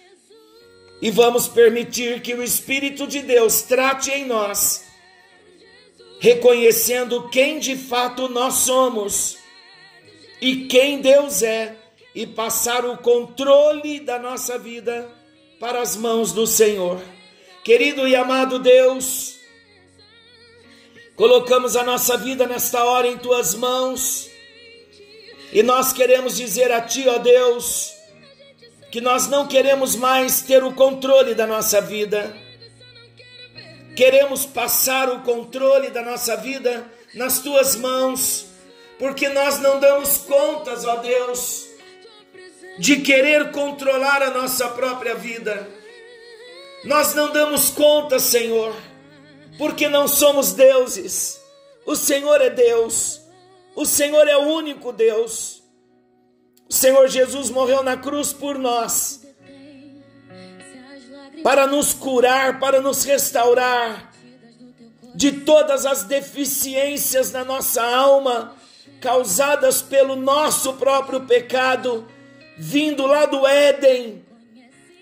E 1.02 1.10
vamos 1.10 1.48
permitir 1.48 2.22
que 2.22 2.32
o 2.32 2.42
Espírito 2.42 3.06
de 3.06 3.20
Deus 3.20 3.62
trate 3.62 4.10
em 4.10 4.24
nós, 4.24 4.84
reconhecendo 6.20 7.28
quem 7.28 7.58
de 7.58 7.76
fato 7.76 8.28
nós 8.28 8.54
somos 8.54 9.36
e 10.40 10.66
quem 10.66 11.00
Deus 11.00 11.42
é, 11.42 11.76
e 12.14 12.26
passar 12.26 12.86
o 12.86 12.96
controle 12.96 14.00
da 14.00 14.18
nossa 14.18 14.56
vida 14.56 15.10
para 15.58 15.82
as 15.82 15.96
mãos 15.96 16.32
do 16.32 16.46
Senhor. 16.46 17.02
Querido 17.64 18.06
e 18.06 18.14
amado 18.14 18.58
Deus, 18.58 19.32
Colocamos 21.22 21.76
a 21.76 21.84
nossa 21.84 22.16
vida 22.16 22.46
nesta 22.46 22.82
hora 22.84 23.06
em 23.06 23.18
tuas 23.18 23.54
mãos. 23.54 24.28
E 25.52 25.62
nós 25.62 25.92
queremos 25.92 26.36
dizer 26.36 26.72
a 26.72 26.80
ti, 26.80 27.06
ó 27.06 27.18
Deus, 27.18 27.92
que 28.92 29.00
nós 29.00 29.26
não 29.26 29.48
queremos 29.48 29.96
mais 29.96 30.42
ter 30.42 30.62
o 30.62 30.72
controle 30.72 31.34
da 31.34 31.48
nossa 31.48 31.80
vida. 31.80 32.32
Queremos 33.96 34.46
passar 34.46 35.10
o 35.10 35.22
controle 35.22 35.90
da 35.90 36.02
nossa 36.02 36.36
vida 36.36 36.86
nas 37.14 37.40
tuas 37.40 37.74
mãos, 37.74 38.46
porque 39.00 39.28
nós 39.30 39.58
não 39.58 39.80
damos 39.80 40.18
contas, 40.18 40.84
ó 40.84 40.96
Deus, 40.96 41.66
de 42.78 43.00
querer 43.00 43.50
controlar 43.50 44.22
a 44.22 44.30
nossa 44.30 44.68
própria 44.68 45.16
vida. 45.16 45.68
Nós 46.84 47.14
não 47.14 47.32
damos 47.32 47.70
conta, 47.70 48.20
Senhor 48.20 48.72
porque 49.58 49.88
não 49.88 50.08
somos 50.08 50.52
deuses. 50.52 51.40
O 51.84 51.94
Senhor 51.94 52.40
é 52.40 52.50
Deus. 52.50 53.20
O 53.74 53.84
Senhor 53.84 54.26
é 54.28 54.36
o 54.36 54.48
único 54.48 54.92
Deus. 54.92 55.61
O 56.72 56.74
Senhor 56.74 57.06
Jesus 57.06 57.50
morreu 57.50 57.82
na 57.82 57.98
cruz 57.98 58.32
por 58.32 58.58
nós, 58.58 59.20
para 61.42 61.66
nos 61.66 61.92
curar, 61.92 62.58
para 62.58 62.80
nos 62.80 63.04
restaurar 63.04 64.10
de 65.14 65.32
todas 65.32 65.84
as 65.84 66.04
deficiências 66.04 67.30
na 67.30 67.44
nossa 67.44 67.82
alma, 67.82 68.56
causadas 69.02 69.82
pelo 69.82 70.16
nosso 70.16 70.72
próprio 70.72 71.26
pecado, 71.26 72.08
vindo 72.56 73.06
lá 73.06 73.26
do 73.26 73.46
Éden, 73.46 74.24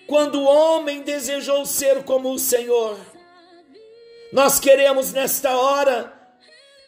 quando 0.09 0.41
o 0.41 0.47
homem 0.47 1.03
desejou 1.03 1.65
ser 1.65 2.03
como 2.03 2.33
o 2.33 2.39
Senhor. 2.41 2.99
Nós 4.33 4.59
queremos 4.59 5.13
nesta 5.13 5.57
hora 5.57 6.13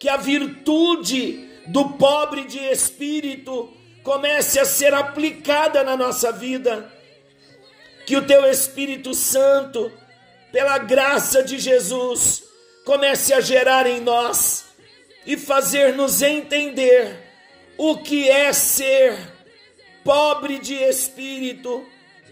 que 0.00 0.08
a 0.08 0.16
virtude 0.16 1.48
do 1.68 1.90
pobre 1.90 2.46
de 2.46 2.58
espírito 2.58 3.80
comece 4.02 4.58
a 4.58 4.64
ser 4.64 4.92
aplicada 4.94 5.82
na 5.84 5.96
nossa 5.96 6.32
vida. 6.32 6.90
Que 8.06 8.16
o 8.16 8.26
teu 8.26 8.44
Espírito 8.50 9.14
Santo, 9.14 9.92
pela 10.50 10.78
graça 10.78 11.42
de 11.42 11.58
Jesus, 11.58 12.42
comece 12.84 13.32
a 13.32 13.40
gerar 13.40 13.86
em 13.86 14.00
nós 14.00 14.64
e 15.24 15.36
fazer-nos 15.36 16.20
entender 16.20 17.16
o 17.78 17.98
que 17.98 18.28
é 18.28 18.52
ser 18.52 19.16
pobre 20.04 20.58
de 20.58 20.74
espírito, 20.74 21.86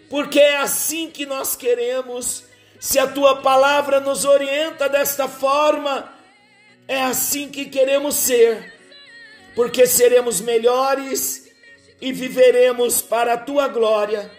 porque 0.09 0.41
é 0.41 0.57
assim 0.57 1.09
que 1.09 1.25
nós 1.25 1.55
queremos. 1.55 2.45
Se 2.81 2.99
a 2.99 3.07
tua 3.07 3.43
palavra 3.43 4.01
nos 4.01 4.25
orienta 4.25 4.89
desta 4.89 5.29
forma, 5.29 6.13
é 6.89 7.01
assim 7.01 7.49
que 7.49 7.67
queremos 7.67 8.17
ser, 8.17 8.75
porque 9.55 9.87
seremos 9.87 10.41
melhores 10.41 11.50
e 12.01 12.13
viveremos 12.13 13.03
para 13.03 13.35
a 13.35 13.39
tua 13.39 13.69
glória. 13.69 14.31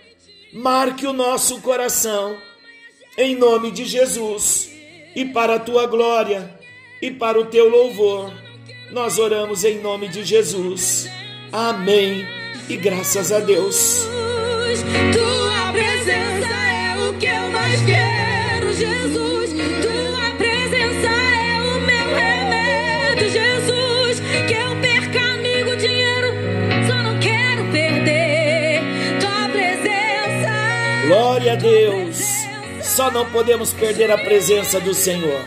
Marque 0.54 1.06
o 1.08 1.14
nosso 1.14 1.62
coração, 1.62 2.38
em 3.18 3.36
nome 3.36 3.72
de 3.72 3.86
Jesus, 3.86 4.70
e 5.16 5.26
para 5.26 5.56
a 5.56 5.60
tua 5.60 5.86
glória 5.86 6.60
e 7.02 7.10
para 7.12 7.40
o 7.40 7.46
teu 7.46 7.70
louvor. 7.70 8.32
Nós 8.92 9.18
oramos 9.18 9.64
em 9.64 9.80
nome 9.80 10.08
de 10.10 10.24
Jesus. 10.24 11.10
Amém. 11.52 12.26
E 12.70 12.78
graças 12.78 13.32
a 13.32 13.40
Deus. 13.40 14.06
Tua 15.14 15.72
presença 15.72 16.54
é 16.54 17.10
o 17.10 17.18
que 17.18 17.26
eu 17.26 17.50
mais 17.50 17.82
quero, 17.86 18.11
Glória 31.52 31.54
a 31.54 31.56
Deus. 31.56 32.18
Só 32.82 33.12
não 33.12 33.30
podemos 33.30 33.74
perder 33.74 34.10
a 34.12 34.18
presença 34.18 34.80
do 34.80 34.94
Senhor. 34.94 35.42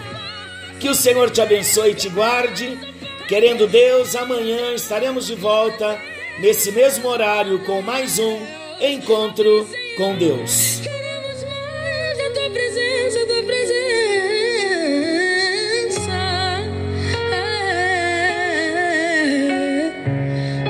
Que 0.78 0.88
o 0.88 0.94
Senhor 0.94 1.30
te 1.30 1.40
abençoe 1.40 1.92
e 1.92 1.94
te 1.94 2.08
guarde. 2.08 2.78
Querendo 3.26 3.66
Deus, 3.66 4.14
amanhã 4.14 4.74
estaremos 4.74 5.26
de 5.26 5.34
volta 5.34 5.98
nesse 6.38 6.70
mesmo 6.72 7.08
horário 7.08 7.58
com 7.60 7.80
mais 7.80 8.18
um 8.18 8.38
encontro 8.80 9.66
com 9.96 10.14
Deus. 10.16 10.80
Queremos 10.82 11.44
mais 11.44 12.20
a 12.20 12.30
tua 12.32 12.50
presença, 12.50 13.22
a 13.22 13.26
tua 13.26 13.42
presença. 13.42 14.33